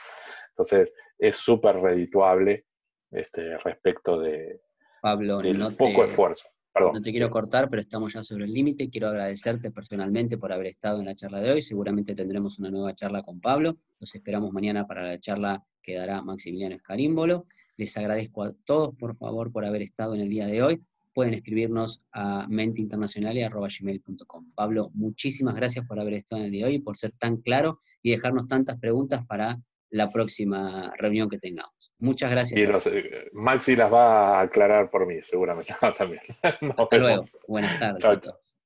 Entonces 0.50 0.94
es 1.18 1.36
súper 1.36 1.78
redituable 1.78 2.66
este, 3.12 3.58
respecto 3.58 4.20
de, 4.20 4.62
Pablo, 5.02 5.40
del 5.40 5.76
poco 5.76 6.04
esfuerzo. 6.04 6.50
No 6.76 7.02
te 7.02 7.12
quiero 7.12 7.30
cortar, 7.30 7.70
pero 7.70 7.82
estamos 7.82 8.14
ya 8.14 8.24
sobre 8.24 8.46
el 8.46 8.54
límite. 8.54 8.90
Quiero 8.90 9.08
agradecerte 9.08 9.72
personalmente 9.72 10.38
por 10.38 10.54
haber 10.54 10.68
estado 10.68 11.00
en 11.00 11.06
la 11.06 11.16
charla 11.16 11.42
de 11.42 11.52
hoy. 11.52 11.62
Seguramente 11.62 12.16
tendremos 12.16 12.58
una 12.60 12.70
nueva 12.70 12.96
charla 12.96 13.22
con 13.22 13.42
Pablo. 13.42 13.78
Los 14.00 14.16
esperamos 14.16 14.54
mañana 14.54 14.88
para 14.88 15.04
la 15.04 15.20
charla 15.20 15.64
que 15.82 15.96
dará 15.96 16.22
Maximiliano 16.22 16.76
Escarímbolo. 16.76 17.46
Les 17.76 17.96
agradezco 17.98 18.44
a 18.44 18.54
todos, 18.66 18.96
por 18.96 19.18
favor, 19.18 19.52
por 19.52 19.66
haber 19.66 19.82
estado 19.82 20.16
en 20.16 20.22
el 20.22 20.30
día 20.30 20.46
de 20.46 20.64
hoy. 20.64 20.82
Pueden 21.20 21.34
escribirnos 21.34 22.01
a 22.13 22.47
menteinternacional.com. 22.47 24.53
Pablo, 24.55 24.89
muchísimas 24.93 25.53
gracias 25.53 25.86
por 25.86 25.99
haber 25.99 26.13
estado 26.13 26.39
en 26.39 26.45
el 26.45 26.51
día 26.53 26.65
de 26.65 26.72
hoy, 26.72 26.80
por 26.80 26.95
ser 26.95 27.11
tan 27.11 27.41
claro 27.41 27.78
y 28.01 28.11
dejarnos 28.11 28.47
tantas 28.47 28.80
preguntas 28.80 29.26
para 29.28 29.59
la 29.89 30.09
próxima 30.09 30.93
reunión 30.97 31.28
que 31.28 31.38
tengamos. 31.38 31.91
Muchas 31.97 32.32
gracias. 32.32 32.57
Y 32.57 32.63
eh, 32.63 33.28
Maxi 33.34 33.76
las 33.76 33.91
va 33.91 34.39
a 34.39 34.41
aclarar 34.43 34.89
por 34.89 35.05
mí, 35.05 35.15
seguramente. 35.22 35.76
también. 35.97 36.22
Hasta 36.41 36.97
luego. 36.97 37.26
Buenas 37.49 37.78
tardes 37.78 38.05
a 38.05 38.22
todos. 38.22 38.59